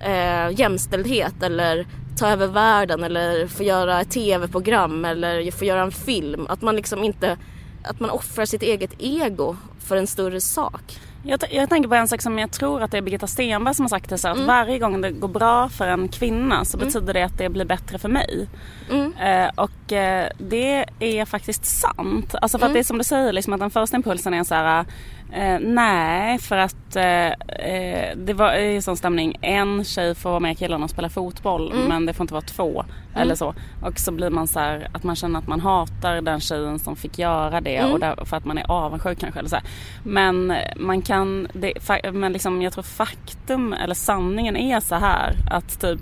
[0.00, 1.86] eh, jämställdhet eller
[2.18, 6.46] ta över världen eller få göra ett tv-program eller få göra en film.
[6.48, 7.36] Att man liksom inte,
[7.84, 10.98] att man offrar sitt eget ego för en större sak.
[11.22, 13.84] Jag, jag tänker på en sak som jag tror att det är Birgitta Stenberg som
[13.84, 14.46] har sagt det så att Mm.
[14.46, 17.98] varje gång det går bra för en kvinna så betyder det att det blir bättre
[17.98, 18.48] för mig.
[18.90, 19.12] Mm.
[19.16, 22.34] Eh, och eh, det är faktiskt sant.
[22.42, 22.74] Alltså för att Mm.
[22.74, 24.84] det är som du säger, liksom att den första impulsen är så här.
[25.32, 27.26] Eh, nej, för att eh,
[27.72, 29.38] eh, det var i sån stämning.
[29.40, 31.84] En tjej får vara med killarna och spela fotboll Mm.
[31.88, 32.84] men det får inte vara två.
[33.16, 33.54] Eller så.
[33.82, 36.96] Och så blir man så här att man känner att man hatar den tjejen som
[36.96, 37.92] fick göra det Mm.
[37.92, 39.38] och där, för att man är avundsjuk kanske.
[39.40, 39.64] Eller så här.
[40.04, 41.72] Men eh, man kan, det,
[42.12, 46.00] men liksom, jag tror faktum eller sanningen är så här att typ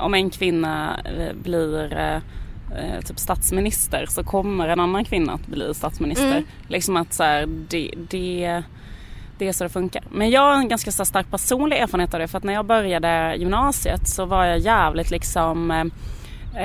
[0.00, 1.92] om en kvinna eh, blir
[2.76, 6.30] eh, typ statsminister så kommer en annan kvinna att bli statsminister.
[6.30, 6.44] Mm.
[6.68, 8.62] Liksom att så här, det, det,
[9.38, 10.02] det är så det funkar.
[10.10, 12.64] Men jag har en ganska så stark personlig erfarenhet av det för att när jag
[12.64, 15.84] började gymnasiet så var jag jävligt liksom eh,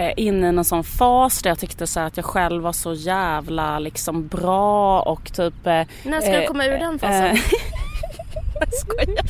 [0.06, 2.94] eh, inne i någon sån fas där jag tyckte så att jag själv var så
[2.94, 7.26] jävla liksom bra och typ eh, När ska du Eh, komma ur den fasen?
[7.26, 7.38] eh,
[8.60, 9.26] jag skojar.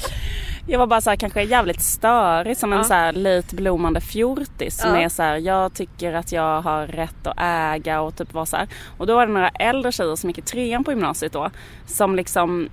[0.67, 2.84] Jag var bara så här, kanske jävligt störig som en Ja.
[2.84, 5.02] så här lite blommande fjortis som Ja.
[5.02, 8.58] är så här, jag tycker att jag har rätt att äga och typ vara så
[8.58, 8.67] här.
[8.97, 11.49] Och då var det några äldre tjejer som gick i trean på gymnasiet då
[11.86, 12.69] som liksom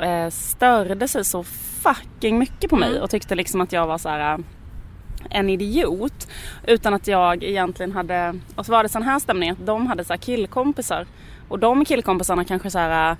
[0.00, 1.42] eh, störde sig så
[1.82, 3.02] fucking mycket på mig Mm.
[3.02, 4.38] och tyckte liksom att jag var så här
[5.30, 6.28] en idiot
[6.66, 10.04] utan att jag egentligen hade och så var det sån här stämning att de hade
[10.04, 11.06] så här killkompisar
[11.48, 13.16] och de killkompisarna kanske så här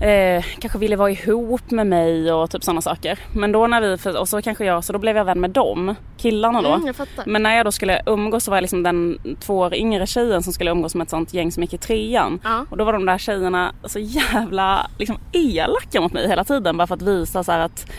[0.00, 3.18] Eh, kanske ville vara ihop med mig och typ sådana saker.
[3.32, 5.94] Men då när vi, och så kanske jag, så då blev jag vän med dem,
[6.16, 6.72] killarna då.
[6.72, 6.94] Mm.
[7.26, 10.42] Men när jag då skulle umgås så var jag liksom den två år yngre tjejen
[10.42, 12.40] som skulle umgås med ett sånt gäng som gick i trean.
[12.44, 12.66] Ja.
[12.70, 16.86] Och då var de där tjejerna så jävla liksom elaka mot mig hela tiden bara
[16.86, 17.90] för att visa så att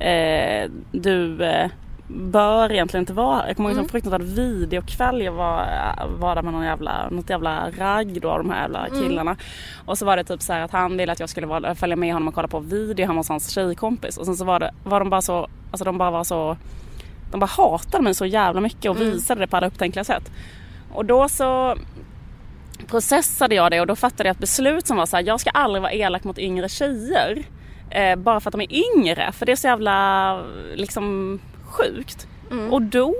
[0.00, 1.70] eh, du eh,
[2.08, 3.46] bör egentligen inte vara här.
[3.46, 3.84] Jag kommer ihåg en Mm.
[3.88, 5.66] sån fruktansvärd videokväll jag var,
[6.18, 9.00] var där med någon jävla, något jävla ragg då av de här jävla Mm.
[9.02, 9.36] killarna.
[9.86, 11.96] Och så var det typ så här att han ville att jag skulle vara, följa
[11.96, 14.16] med honom och kolla på video hemma hos hans tjejkompis.
[14.18, 16.56] Och sen så var, det, var de bara så, alltså de bara var så
[17.30, 19.10] de bara hatade mig så jävla mycket och Mm.
[19.12, 20.30] visade det på alla upptänkliga sätt.
[20.92, 21.76] Och då så
[22.86, 25.50] processade jag det och då fattade jag ett beslut som var så här, jag ska
[25.50, 27.42] aldrig vara elak mot yngre tjejer.
[27.90, 30.40] Eh, bara för att de är yngre, för det är så jävla
[30.74, 32.26] liksom sjukt.
[32.50, 32.72] Mm.
[32.72, 33.14] Och då,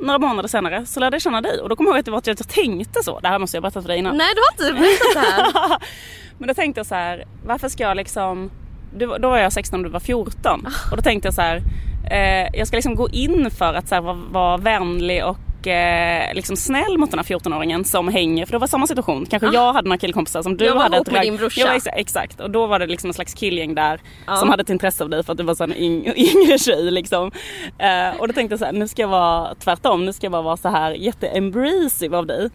[0.00, 2.10] några månader senare, så lärde jag känna dig och då kommer jag ihåg att det
[2.10, 3.20] var att jag tänkte så.
[3.20, 4.16] Det här måste jag berätta för dig innan.
[4.16, 5.78] Nej du har inte berättat det här.
[6.38, 8.50] Men då tänkte jag så här, varför ska jag liksom,
[8.98, 10.66] då var jag 16 och du var 14.
[10.90, 11.62] Och då tänkte jag så här,
[12.10, 16.34] eh, jag ska liksom gå in för att så här, vara, vara vänlig och eh,
[16.34, 19.26] liksom snäll mot den här 14-åringen som hänger, för det var samma situation.
[19.26, 20.96] Kanske jag hade några killkompisar som du Jag var hade.
[20.96, 21.60] ihop med rag- din brorsa.
[21.60, 24.36] Jag var exa- exakt, och då var det liksom en slags killgäng där Ja.
[24.36, 27.30] som hade ett intresse av dig för att du var en yng- yngre tjej liksom.
[27.78, 30.32] Eh, och då tänkte jag så här, nu ska jag vara tvärtom, nu ska jag
[30.32, 32.50] bara vara så här jätte-embracive av dig.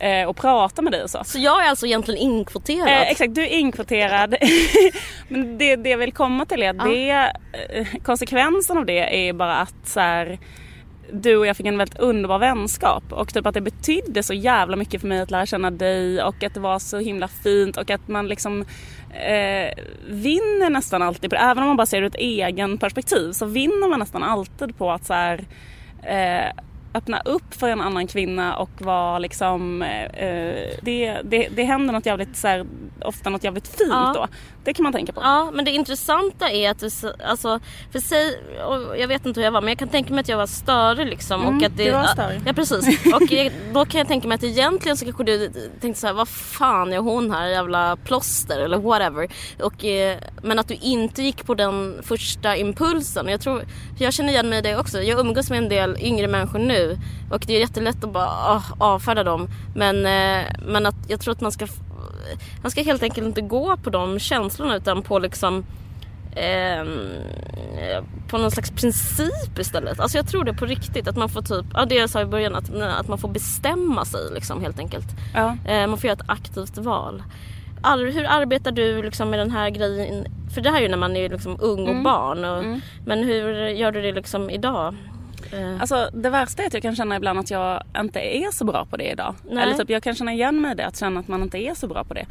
[0.00, 1.18] Eh, och prata med dig och så.
[1.24, 2.88] Så jag är alltså egentligen inkvoterad?
[2.88, 4.34] Eh, exakt, du är inkvoterad.
[5.28, 6.84] Men det, det jag vill komma till är att Ja.
[6.84, 7.10] det,
[7.78, 10.38] eh, konsekvensen av det är bara att så här,
[11.12, 14.76] du och jag fick en väldigt underbar vänskap och typ att det betydde så jävla
[14.76, 17.90] mycket för mig att lära känna dig och att det var så himla fint och
[17.90, 18.60] att man liksom
[19.10, 21.42] eh, vinner nästan alltid på det.
[21.42, 24.78] Även om man bara ser det ur ett egen perspektiv så vinner man nästan alltid
[24.78, 25.44] på att så här,
[26.02, 26.62] eh,
[26.94, 31.92] öppna upp för en annan kvinna och vara liksom eh, eh, det, det, det händer
[31.92, 32.66] något jävligt så här,
[33.04, 34.12] ofta något jävligt fint Ja.
[34.14, 34.26] då.
[34.64, 35.20] Det kan man tänka på.
[35.20, 36.90] Ja, men det intressanta är att du,
[37.24, 37.60] alltså,
[37.92, 40.28] för sig, och jag vet inte hur jag var, men jag kan tänka mig att
[40.28, 41.42] jag var störig liksom.
[41.42, 42.40] Mm, och att det, du var ja, störig.
[42.46, 43.06] Ja, precis.
[43.14, 46.14] Och jag, då kan jag tänka mig att egentligen så kanske du tänkte så här,
[46.14, 49.28] vad fan är hon här, jävla plåster eller whatever.
[49.62, 53.28] Och, eh, men att du inte gick på den första impulsen.
[53.28, 53.58] Jag, tror,
[53.96, 55.02] för jag känner igen mig i det också.
[55.02, 56.98] Jag umgås med en del yngre människor nu
[57.30, 59.48] och det är jättelätt att bara ah, avfärda dem.
[59.74, 61.66] Men, eh, men att jag tror att man ska
[62.62, 65.64] man ska helt enkelt inte gå på de känslorna utan på liksom
[66.36, 67.08] ehm,
[68.28, 70.00] på någon slags princip istället.
[70.00, 72.24] Alltså jag tror det på riktigt att man får typ, ja det jag sa i
[72.24, 75.06] början att, att man får bestämma sig liksom helt enkelt.
[75.34, 75.56] Ja.
[75.66, 77.22] Eh, man får göra ett aktivt val.
[77.82, 80.26] Ar- hur arbetar du liksom med den här grejen?
[80.54, 82.02] För det här är ju när man är liksom ung och Mm.
[82.02, 82.44] barn.
[82.44, 82.80] Och, Mm.
[83.06, 84.94] Men hur gör du det liksom idag?
[85.52, 88.64] Eh, Alltså det värsta är att jag kan känna ibland att jag inte är så
[88.64, 89.34] bra på det idag.
[89.50, 89.62] Nej.
[89.64, 91.74] Eller typ jag kan känna igen mig i det, att känna att man inte är
[91.74, 92.26] så bra på det.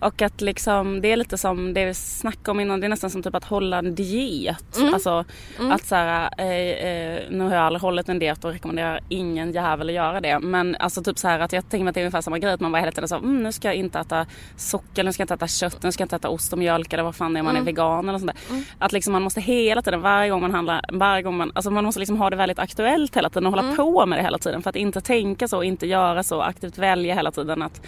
[0.00, 3.10] Och att liksom, det är lite som det vi snackade om innan, det är nästan
[3.10, 4.76] som typ att hålla en diet.
[4.76, 4.94] Mm.
[4.94, 5.24] Alltså
[5.70, 9.52] att så här, eh, eh, nu har jag aldrig hållit en diet och rekommenderar ingen
[9.52, 10.38] jävel att göra det.
[10.38, 12.52] Men alltså typ så här att jag tänker mig att det är ungefär samma grej,
[12.52, 15.20] att man bara hela tiden så mm, nu ska jag inte äta socker, nu ska
[15.20, 17.32] jag inte äta kött, nu ska jag inte äta ost och mjölk eller vad fan
[17.32, 17.62] det är man Mm.
[17.62, 18.62] är vegan eller sånt där.
[18.78, 21.84] Att liksom man måste hela tiden, varje gång man handlar, varje gång man, alltså man
[21.84, 24.62] måste liksom ha det väldigt aktuellt hela tiden och hålla på med det hela tiden
[24.62, 27.80] för att inte tänka så, inte göra så, aktivt välja hela tiden att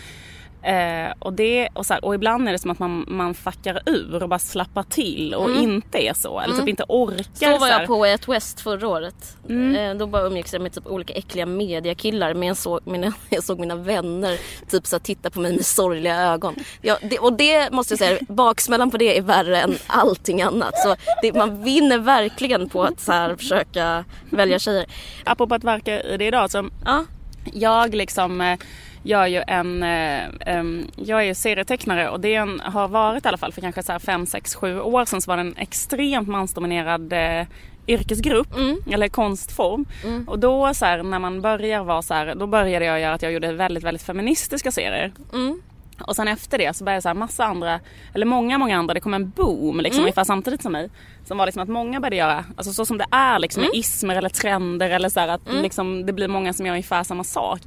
[0.62, 3.82] Eh, och, det, och, så här, och ibland är det som att man, man fuckar
[3.86, 6.40] ur och bara slappar till och inte är så.
[6.40, 7.52] Eller typ inte orkar.
[7.52, 9.36] Så var jag på Way Out West förra året.
[9.48, 9.76] Mm.
[9.76, 13.44] Eh, Då bara umgicks jag med typ olika äckliga mediakillar men jag såg mina, jag
[13.44, 14.38] såg mina vänner
[14.70, 16.54] typ så här, titta på mig med sorgliga ögon.
[16.82, 20.78] Ja, det, och det måste jag säga, baksmällan på det är värre än allting annat.
[20.78, 24.86] Så det, man vinner verkligen på att så här, försöka välja tjejer.
[25.24, 26.50] Apropå att verka i det idag.
[26.50, 27.04] Så Ja,
[27.52, 28.58] jag liksom eh,
[29.02, 30.64] gör ju en, eh,
[30.96, 33.92] jag är serietecknare och det är en, har varit i alla fall för kanske så
[33.92, 37.46] här 5, 6, 7 år sedan så var det en extremt mansdominerad eh,
[37.86, 38.54] yrkesgrupp
[38.90, 39.86] eller konstform.
[40.26, 43.22] Och då så här, när man börjar vara så här, då började jag göra att
[43.22, 45.12] jag gjorde väldigt, väldigt feministiska serier.
[45.32, 45.62] mm.
[46.06, 47.80] Och sen efter det så började så här massa andra,
[48.14, 50.90] eller många, många andra, det kom en boom liksom ungefär samtidigt som mig.
[51.24, 54.16] Som var liksom att många började göra, alltså så som det är liksom med ismer
[54.16, 57.60] eller trender eller så här att liksom det blir många som gör ungefär samma sak.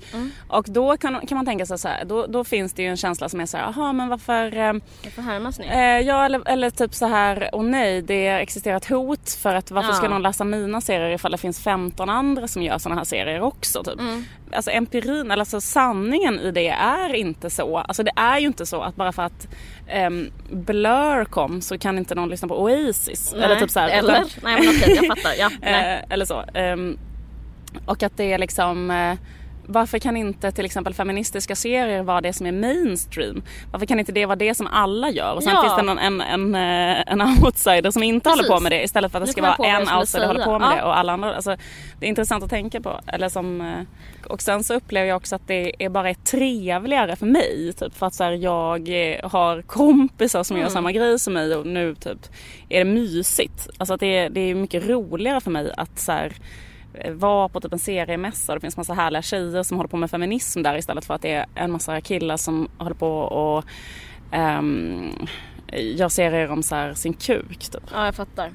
[0.47, 2.97] Och då kan, kan man tänka sig så här, då, då finns det ju en
[2.97, 5.65] känsla som är så här, jaha men varför eh, jag får härmas nu.
[5.65, 9.71] Eh, ja eller, eller typ så här, åh nej det existerar ett hot för att
[9.71, 10.09] varför ska Ja.
[10.09, 13.83] någon läsa mina serier ifall det finns 15 andra som gör såna här serier också
[13.83, 13.99] typ.
[14.55, 17.77] Alltså empirin, eller alltså sanningen i det är inte så.
[17.77, 19.47] Alltså det är ju inte så att bara för att
[20.07, 23.33] um, Blur kom så kan inte någon lyssna på Oasis.
[23.45, 24.13] Eller typ så här, Eller?
[24.13, 25.33] utan- Nej men okej, jag fattar.
[25.39, 25.97] Ja, nej.
[25.97, 26.43] Eh, eller så.
[26.53, 26.97] Ehm,
[27.85, 29.13] och att det är liksom eh,
[29.67, 33.43] varför kan inte till exempel feministiska serier vara det som är mainstream?
[33.71, 35.33] Varför kan inte det vara det som alla gör?
[35.33, 35.61] Och sen Ja.
[35.61, 38.41] finns det en, en, en, eh, en outsider som inte Precis.
[38.47, 40.45] håller på med det istället för att det ska vara en outsider håller säga.
[40.53, 40.75] på med Ja.
[40.75, 41.35] det och alla andra.
[41.35, 41.55] Alltså,
[41.99, 42.99] det är intressant att tänka på.
[43.07, 47.15] Eller som, eh, och sen så upplever jag också att det är bara är trevligare
[47.15, 47.73] för mig.
[47.79, 50.73] Typ, för att så här, jag eh, har kompisar som gör Mm.
[50.73, 52.19] samma grej som mig och nu typ
[52.69, 53.69] är det mysigt.
[53.77, 56.33] Alltså att det är, det är mycket roligare för mig att så här,
[57.11, 60.11] vara på typ en seriemässa och det finns massa härliga tjejer som håller på med
[60.11, 63.63] feminism där istället för att det är en massa killar som håller på och
[64.31, 65.27] ehm,
[65.77, 67.83] gör serier om så här, sin kuk typ.
[67.93, 68.45] Ja, jag fattar.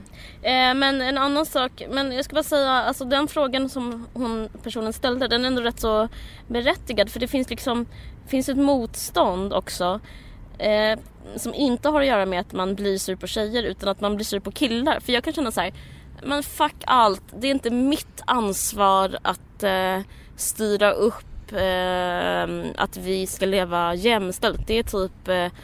[0.42, 4.48] Eh, men en annan sak, men jag ska bara säga, alltså den frågan som hon,
[4.62, 6.08] personen ställde, den är ändå rätt så
[6.46, 7.86] berättigad för det finns liksom,
[8.26, 10.00] finns ett motstånd också
[10.58, 10.98] eh,
[11.36, 14.16] som inte har att göra med att man blir sur på tjejer utan att man
[14.16, 15.00] blir sur på killar.
[15.00, 15.72] För jag kan känna så här,
[16.22, 20.00] men fuck allt, det är inte mitt ansvar att eh,
[20.36, 24.66] styra upp eh, att vi ska leva jämställt.
[24.66, 25.60] Det är typ eh,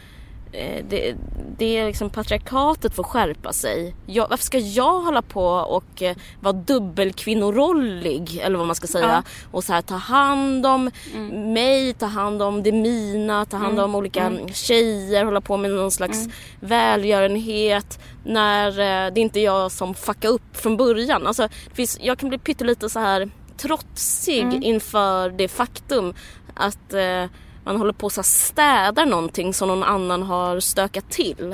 [0.89, 1.15] det,
[1.57, 3.95] det är liksom patriarkatet får skärpa sig.
[4.05, 9.05] Jag, varför ska jag hålla på och eh, vara dubbelkvinnorollig eller vad man ska säga
[9.05, 9.23] Ja.
[9.51, 10.91] och så här ta hand om
[11.31, 15.91] mig, ta hand om det mina, ta hand om olika tjejer, hålla på med någon
[15.91, 16.27] slags
[16.59, 21.27] välgörenhet när eh, det inte är jag som fuckar upp från början.
[21.27, 26.13] Alltså, finns, jag kan bli pyttelite så här trotsig inför det faktum
[26.53, 27.25] att eh,
[27.65, 31.51] man håller på att städa någonting som någon annan har stökat till.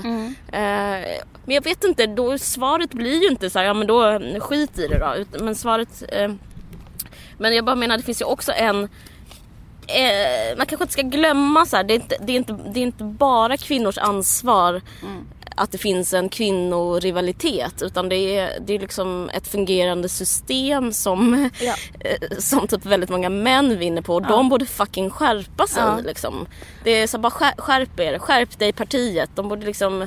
[0.52, 4.20] Eh, men jag vet inte, då, svaret blir ju inte så här, ja men då
[4.40, 5.44] skit i det då.
[5.44, 6.04] Men svaret...
[6.10, 6.32] Eh,
[7.38, 8.84] men jag bara menar, det finns ju också en...
[9.88, 12.80] Eh, man kanske inte ska glömma så här, det är inte, det är inte, det
[12.80, 14.82] är inte bara kvinnors ansvar
[15.56, 21.50] att det finns en kvinnorivalitet utan det är, det är liksom ett fungerande system som,
[21.62, 21.74] Ja.
[22.00, 26.00] eh, som typ väldigt många män vinner på och de borde fucking skärpa sig Ja.
[26.06, 26.48] liksom.
[26.84, 29.30] Det är så bara skär, skärp er, skärp dig partiet.
[29.36, 30.02] De borde liksom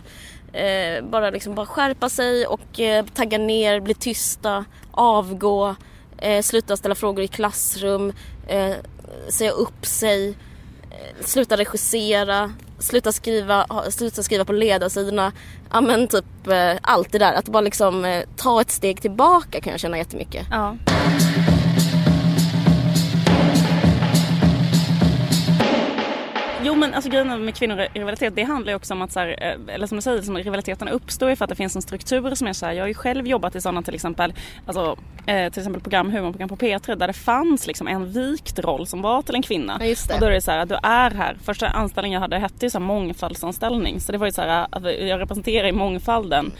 [0.52, 5.74] eh, bara liksom bara skärpa sig och eh, tagga ner, bli tysta, avgå,
[6.18, 8.12] eh, sluta ställa frågor i klassrum,
[8.48, 8.72] eh,
[9.28, 10.34] säga upp sig,
[10.94, 15.32] Eh, sluta regissera, sluta skriva, sluta skriva på ledarsidorna.
[15.72, 17.32] Ja men typ eh, allt det där.
[17.32, 20.46] Att bara liksom eh, ta ett steg tillbaka kan jag känna jättemycket.
[20.50, 20.76] Ja.
[26.66, 29.74] Jo men alltså grejen med kvinnorivalitet det handlar ju också om att så här, eh,
[29.74, 32.46] eller som du säger, som rivaliteten uppstår ju för att det finns en struktur som
[32.46, 34.34] är så här, jag har ju själv jobbat i sådana till exempel,
[34.66, 34.96] alltså
[35.26, 39.02] eh, till exempel program, humorprogram på P3 där det fanns liksom en vikt roll som
[39.02, 39.76] var till en kvinna.
[39.80, 40.14] Ja, just det.
[40.14, 42.66] Och då är det så här att du är här, första anställningen jag hade hette
[42.66, 46.52] ju så här mångfaldsanställning så det var ju så här att jag representerar i mångfalden.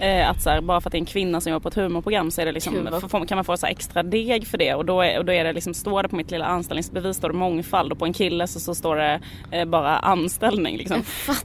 [0.00, 1.74] Eh, att så här, bara för att det är en kvinna som jobbar på ett
[1.74, 2.88] humorprogram så är det liksom,
[3.28, 5.52] kan man få så extra deg för det och då är, och då är det
[5.52, 8.60] liksom, står det på mitt lilla anställningsbevis står det mångfald och på en kille så,
[8.60, 11.02] så står det eh, bara anställning liksom.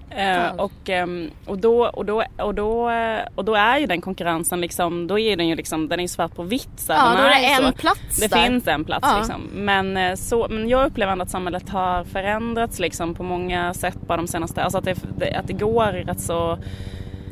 [0.09, 4.01] Eh, och, ehm, och, då, och, då, och, då, eh, och då är ju den
[4.01, 6.69] konkurrensen liksom, då är den ju liksom, den är svart på vitt.
[6.79, 7.77] Så Ja, då är det en så.
[7.77, 8.43] plats Det där.
[8.43, 9.17] finns en plats Ja.
[9.17, 9.41] liksom.
[9.53, 13.97] Men, eh, så, men jag upplever ändå att samhället har förändrats liksom på många sätt
[14.07, 16.57] bara de senaste, alltså att det, att det går rätt så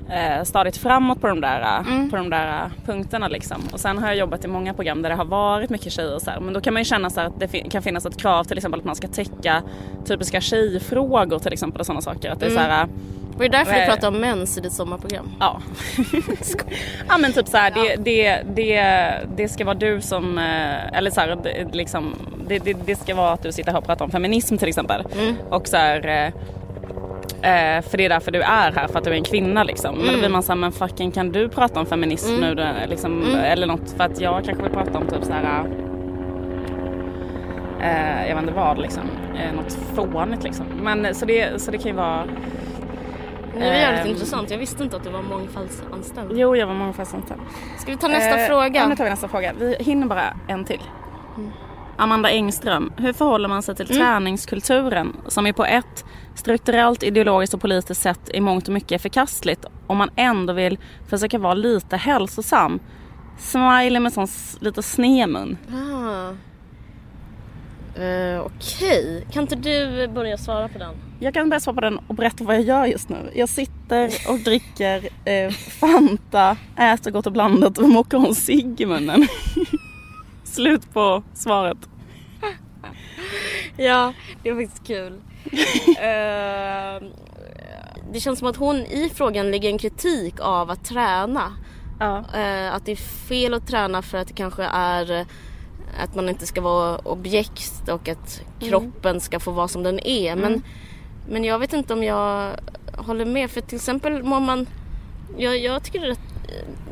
[0.10, 2.10] eh, stadigt framåt på de, där, Mm.
[2.10, 3.62] på de där punkterna liksom.
[3.74, 6.22] Och sen har jag jobbat i många program där det har varit mycket tjejer och
[6.22, 6.40] så här.
[6.40, 8.58] Men då kan man ju känna så att det fin- kan finnas ett krav till
[8.58, 9.62] exempel att man ska täcka
[10.06, 12.32] typiska tjejfrågor till exempel och sådana saker.
[12.32, 12.64] Att det är Mm.
[12.64, 12.88] så här,
[13.38, 13.86] Var det därför du Eh.
[13.88, 15.30] pratade om mens i ditt sommarprogram?
[15.40, 15.62] Ja.
[17.08, 21.12] ja men typ så här, det, det, det, det ska vara du som, eh, eller
[21.12, 22.16] så här, det, liksom,
[22.48, 25.04] det, det, det ska vara att du sitter här och pratar om feminism till exempel.
[25.50, 26.32] Och så här,
[27.44, 29.96] eh, för det är därför du är här, för att du är en kvinna liksom.
[29.96, 33.36] Men då blir man såhär, men fucking kan du prata om feminism nu då, liksom,
[33.36, 33.92] eller något?
[33.98, 35.66] För att jag kanske vill prata om typ så här.
[37.82, 39.04] Eh, jag vet inte vad liksom,
[39.36, 40.66] eh, något fånigt liksom.
[40.82, 42.24] Men så det, så det kan ju vara
[43.54, 44.12] Det var jävligt Ehm.
[44.12, 44.52] intressant.
[44.52, 46.32] Jag visste inte att du var mångfaldsanställd.
[46.34, 47.42] Jo, jag var mångfaldsanställd.
[47.80, 48.80] Ska vi ta nästa Eh, fråga?
[48.82, 49.54] Ja, nu tar vi nästa fråga.
[49.60, 50.82] Vi hinner bara en till.
[52.02, 57.62] Amanda Engström, hur förhåller man sig till träningskulturen som är på ett strukturellt, ideologiskt och
[57.62, 62.80] politiskt sätt i mångt och mycket förkastligt om man ändå vill försöka vara lite hälsosam?
[63.38, 64.28] Smiley med sån
[64.60, 65.58] lite snemun.
[65.74, 66.30] Ah.
[68.02, 70.94] Eh, Okej, kan inte du börja svara på den?
[71.20, 73.32] Jag kan börja svara på den och berätta vad jag gör just nu.
[73.36, 78.86] Jag sitter och dricker eh, Fanta, äter gott och blandat och mockar en cigg i
[78.86, 79.28] munnen.
[80.44, 81.91] Slut på svaret.
[83.78, 85.22] Ja, det är faktiskt kul.
[86.02, 87.08] Eh,
[88.14, 91.54] det känns som att hon i frågan lägger en kritik av att träna.
[92.00, 92.18] Ja.
[92.18, 95.26] Eh, att det är fel att träna för att det kanske är eh,
[96.04, 100.36] att man inte ska vara objekt och att kroppen ska få vara som den är.
[100.36, 100.64] Men,
[101.30, 102.52] men jag vet inte om jag
[102.98, 103.52] håller med.
[103.52, 104.68] För till exempel mår man...
[105.38, 106.31] Jag, jag tycker det är, rätt,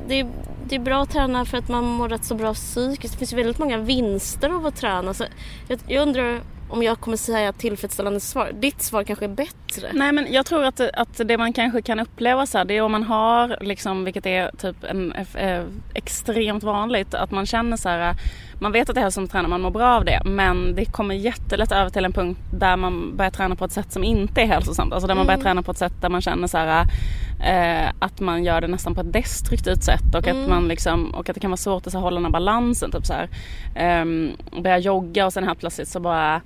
[0.08, 0.28] det, är,
[0.68, 3.14] det är bra att träna för att man mår rätt så bra psykiskt.
[3.14, 5.14] Det finns ju väldigt många vinster av att träna.
[5.14, 5.26] Så
[5.68, 8.52] jag, jag undrar om jag kommer säga tillfredsställande svar.
[8.54, 9.90] Ditt svar kanske är bättre.
[9.94, 12.78] Nej men jag tror att, det, att det man kanske kan uppleva så här, det
[12.78, 17.78] är om man har liksom, vilket är typ en, äh, extremt vanligt, att man känner
[17.78, 18.16] så här
[18.60, 20.22] man vet att det är som tränar, man mår bra av det.
[20.26, 23.92] Men det kommer jättelätt över till en punkt där man börjar träna på ett sätt
[23.92, 24.94] som inte är hälsosamt.
[24.94, 25.44] Alltså där man börjar mm.
[25.44, 26.86] träna på ett sätt där man känner så här,
[27.44, 30.42] eh, att man gör det nästan på ett destruktivt sätt och mm.
[30.44, 32.92] att man liksom, och att det kan vara svårt att så, hålla den här balansen.
[32.92, 33.30] Typ så här.
[33.76, 34.06] Eh,
[34.62, 36.42] börja jogga och sen helt plötsligt så bara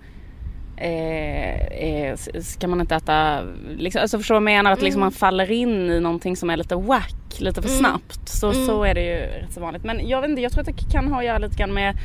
[0.78, 3.42] Eh, eh, ska man inte äta,
[3.78, 4.72] liksom, alltså förstår vad jag menar?
[4.72, 5.06] Att liksom mm.
[5.06, 7.80] man faller in i någonting som är lite wack lite för mm.
[7.80, 8.30] snabbt.
[8.30, 8.66] Så, mm.
[8.66, 9.84] så är det ju rätt så vanligt.
[9.84, 11.98] Men jag vet inte, jag tror att det kan ha att göra lite grann med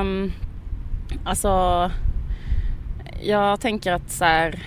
[0.00, 0.32] um,
[1.24, 1.90] Alltså
[3.20, 4.58] Jag tänker att så här,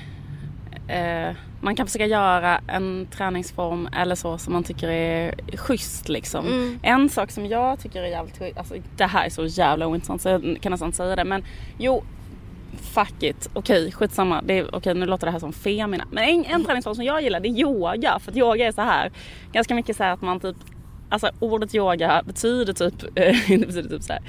[0.87, 6.47] eh, man kan försöka göra en träningsform eller så som man tycker är schysst liksom.
[6.47, 6.79] Mm.
[6.81, 10.21] En sak som jag tycker är jävligt schysst, alltså det här är så jävla ointressant
[10.21, 11.43] så jag kan nästan säga det men
[11.77, 12.03] jo
[12.77, 14.41] fuck it, okej okay, skitsamma.
[14.41, 16.05] Det är, okay, nu låter det här som femina.
[16.11, 18.19] Men en, en träningsform som jag gillar det är yoga.
[18.19, 19.11] För att yoga är så här
[19.51, 20.55] ganska mycket så att man typ
[21.11, 22.93] Alltså ordet yoga betyder typ,
[23.49, 24.21] inte betyder typ så här,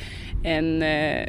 [0.44, 1.28] en äh,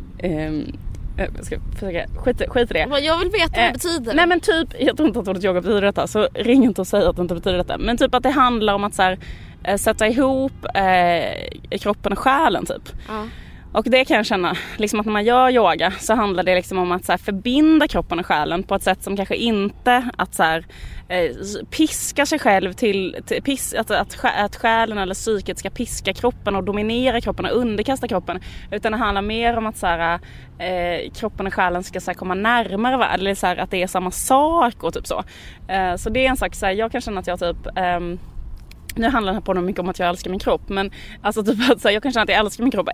[1.18, 3.00] jag ska försöka, skit, skit i det.
[3.02, 4.14] Jag vill veta vad det betyder.
[4.14, 6.88] Nej men typ, jag tror inte att ordet yoga betyder detta så ring inte och
[6.88, 7.78] säg att det inte betyder detta.
[7.78, 9.18] Men typ att det handlar om att så här,
[9.78, 10.66] sätta ihop
[11.82, 12.90] kroppen och själen typ.
[13.08, 13.28] Ja.
[13.74, 16.78] Och det kan jag känna, liksom att när man gör yoga så handlar det liksom
[16.78, 20.44] om att så förbinda kroppen och själen på ett sätt som kanske inte att så
[20.44, 20.66] här,
[21.08, 21.32] eh,
[21.70, 26.56] piska sig själv till, till pis, att, att, att själen eller psyket ska piska kroppen
[26.56, 28.40] och dominera kroppen och underkasta kroppen.
[28.72, 30.20] Utan det handlar mer om att så här,
[30.60, 33.84] eh, kroppen och själen ska så här, komma närmare varandra, eller så här, att det
[33.84, 35.24] är samma sak och typ så.
[35.68, 38.20] Eh, så det är en sak, så här, jag kan känna att jag typ ehm,
[38.98, 41.72] nu handlar den här podden mycket om att jag älskar min kropp men alltså typ
[41.72, 42.90] att så här, jag kan känna att jag älskar min kropp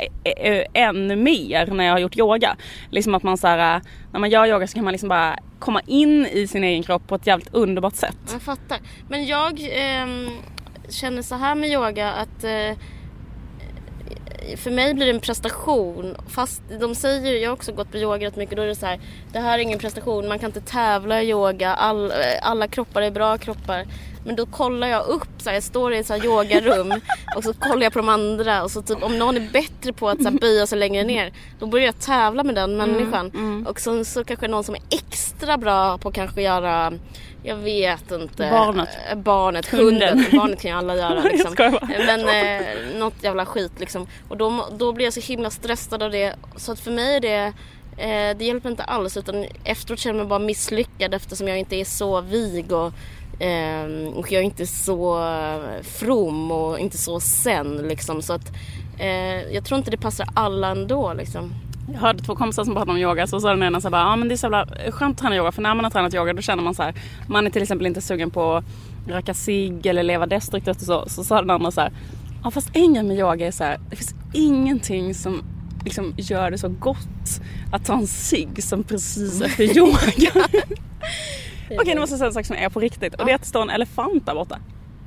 [0.74, 2.56] ännu mer när jag har gjort yoga.
[2.90, 3.82] Liksom att man så här, äh,
[4.12, 7.08] när man gör yoga så kan man liksom bara komma in i sin egen kropp
[7.08, 8.18] på ett jävligt underbart sätt.
[8.32, 8.80] Jag fattar.
[9.10, 10.08] Men jag eh,
[10.90, 12.78] känner så här med yoga att eh,
[14.56, 16.16] för mig blir det en prestation.
[16.28, 18.86] Fast de säger, jag har också gått på yoga rätt mycket, då är det så
[18.86, 19.00] här,
[19.32, 23.02] det här är ingen prestation, man kan inte tävla i yoga, all, eh, alla kroppar
[23.02, 23.86] är bra kroppar.
[24.28, 26.94] Men då kollar jag upp, så här, jag står i ett så här yogarum
[27.36, 30.10] och så kollar jag på de andra och så typ om någon är bättre på
[30.10, 33.32] att så här, böja sig längre ner då börjar jag tävla med den mm, människan.
[33.34, 33.68] Mm, mm.
[33.68, 36.94] Och så, så kanske någon som är extra bra på att kanske göra
[37.44, 38.50] jag vet inte.
[38.52, 38.90] Barnet.
[39.16, 40.26] Barnet, hunden.
[40.32, 41.56] Barnet kan ju alla göra liksom.
[41.88, 42.68] Men eh,
[43.00, 44.08] något jävla skit liksom.
[44.30, 46.36] Och då, då blir jag så himla stressad av det.
[46.56, 47.54] Så att för mig är det
[47.98, 51.76] eh, det hjälper inte alls utan efteråt känner jag mig bara misslyckad eftersom jag inte
[51.76, 52.94] är så vig och
[53.40, 55.24] Eh, och jag är inte så
[55.84, 58.22] from och inte så sen liksom.
[58.22, 58.52] Så att
[59.00, 61.54] eh, jag tror inte det passar alla ändå liksom.
[61.94, 64.08] Jag hörde två kompisar som pratade om yoga så sa den ena så bara, ja
[64.08, 66.14] ah, men det är så jävla skönt att träna yoga för när man har tränat
[66.14, 66.94] yoga då känner man så här,
[67.28, 68.66] man är till exempel inte sugen på att
[69.08, 71.04] röka cigg eller leva destruktivt och så.
[71.08, 71.92] Så sa den andra så här,
[72.44, 75.44] ja fast en grej med yoga är så här, det finns ingenting som
[75.84, 80.48] liksom gör det så gott att ta en cigg som precis efter yoga.
[81.68, 83.36] Okej okay, nu måste jag säga en sak som är på riktigt och det är
[83.36, 84.60] att det står en elefant där borta.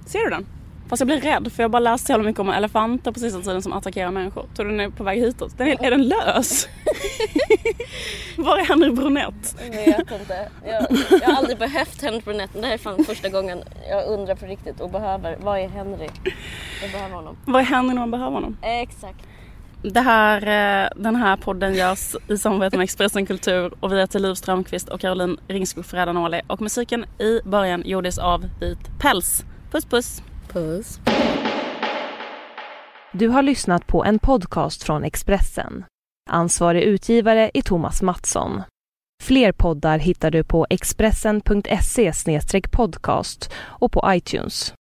[0.06, 0.46] Ser du den?
[0.88, 3.20] Fast jag blir rädd för jag har bara läst så jävla mycket om elefanter på
[3.20, 4.46] sista tiden som attackerar människor.
[4.56, 5.58] Tror du den är på väg hitåt?
[5.58, 6.68] Den är, är den lös?
[8.36, 9.56] Var är Henry Brunett?
[9.64, 10.48] Jag vet inte.
[10.66, 10.86] Jag,
[11.20, 14.34] jag har aldrig behövt Henry Brunett men det här är fan första gången jag undrar
[14.34, 15.36] på riktigt och behöver.
[15.40, 16.08] Vad är Henry?
[16.82, 17.36] Jag behöver honom.
[17.44, 18.56] Vad är Henry när man behöver honom?
[18.62, 19.24] Exakt.
[19.82, 24.18] Det här, eh, den här podden görs i samarbete med Expressen Kultur och vi heter
[24.18, 29.44] Liv Strömqvist och Caroline Ringskog Fredanoli och musiken i början gjordes av Vit Päls.
[29.70, 30.22] Puss puss!
[30.52, 31.00] Puss!
[33.12, 35.84] Du har lyssnat på en podcast från Expressen.
[36.30, 38.62] Ansvarig utgivare är Thomas Mattsson.
[39.22, 42.12] Fler poddar hittar du på expressen.se
[42.70, 44.74] podcast och på iTunes.